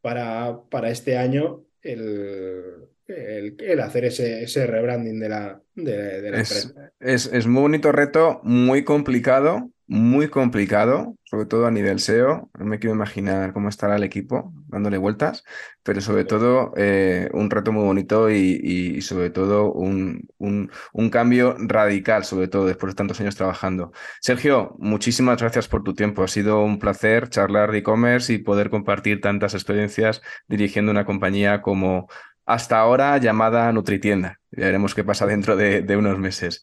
[0.00, 6.64] para, para este año el, el, hacer ese, ese, rebranding de la, de, la es,
[6.64, 6.92] empresa.
[7.00, 12.50] Es, es, muy bonito reto, muy complicado, muy complicado, sobre todo a nivel SEO.
[12.58, 15.44] No me quiero imaginar cómo estará el equipo dándole vueltas,
[15.82, 22.24] pero sobre todo eh, un reto muy bonito y, sobre todo un, un, cambio radical,
[22.24, 23.92] sobre todo después de tantos años trabajando.
[24.22, 26.22] Sergio, muchísimas gracias por tu tiempo.
[26.22, 31.60] Ha sido un placer charlar de e-commerce y poder compartir tantas experiencias dirigiendo una compañía
[31.60, 32.08] como
[32.46, 34.40] hasta ahora llamada Nutritienda.
[34.50, 36.62] Ya veremos qué pasa dentro de, unos meses.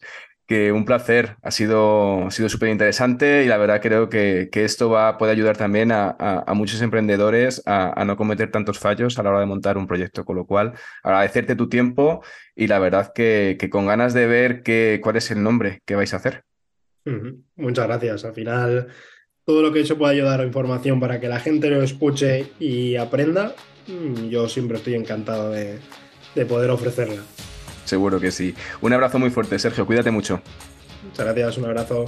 [0.50, 4.64] Que un placer, ha sido ha sido súper interesante y la verdad creo que, que,
[4.64, 9.22] esto va, puede ayudar también a, a, muchos emprendedores a, no cometer tantos fallos a
[9.22, 10.24] la hora de montar un proyecto.
[10.24, 10.72] Con lo cual,
[11.04, 12.24] agradecerte tu tiempo
[12.56, 15.94] y la verdad que, que con ganas de ver qué, cuál es el nombre que
[15.94, 16.42] vais a hacer.
[17.54, 18.24] Muchas gracias.
[18.24, 18.88] Al final,
[19.44, 22.50] todo lo que he hecho puede ayudar a información para que la gente lo escuche
[22.58, 23.54] y aprenda.
[23.86, 25.78] Mm, yo siempre estoy encantado de,
[26.34, 27.22] de poder ofrecerla.
[27.90, 28.54] Seguro que sí.
[28.82, 29.84] Un abrazo muy fuerte, Sergio.
[29.84, 30.40] Cuídate mucho.
[31.02, 31.58] Muchas gracias.
[31.58, 32.04] Un abrazo.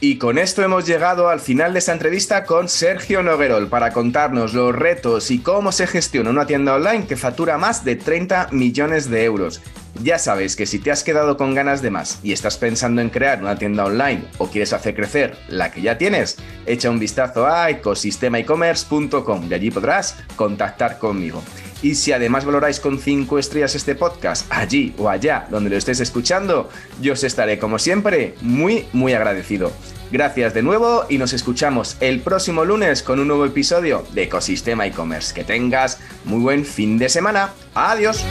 [0.00, 4.54] Y con esto hemos llegado al final de esta entrevista con Sergio Noguerol para contarnos
[4.54, 9.08] los retos y cómo se gestiona una tienda online que factura más de 30 millones
[9.08, 9.60] de euros.
[10.02, 13.10] Ya sabes que si te has quedado con ganas de más y estás pensando en
[13.10, 17.46] crear una tienda online o quieres hacer crecer la que ya tienes, echa un vistazo
[17.46, 21.42] a ecosistemaecommerce.com y allí podrás contactar conmigo.
[21.82, 26.00] Y si además valoráis con 5 estrellas este podcast, allí o allá donde lo estés
[26.00, 26.68] escuchando,
[27.00, 29.72] yo os estaré como siempre muy, muy agradecido.
[30.10, 34.86] Gracias de nuevo y nos escuchamos el próximo lunes con un nuevo episodio de Ecosistema
[34.86, 35.34] e-commerce.
[35.34, 37.52] Que tengas muy buen fin de semana.
[37.74, 38.24] Adiós.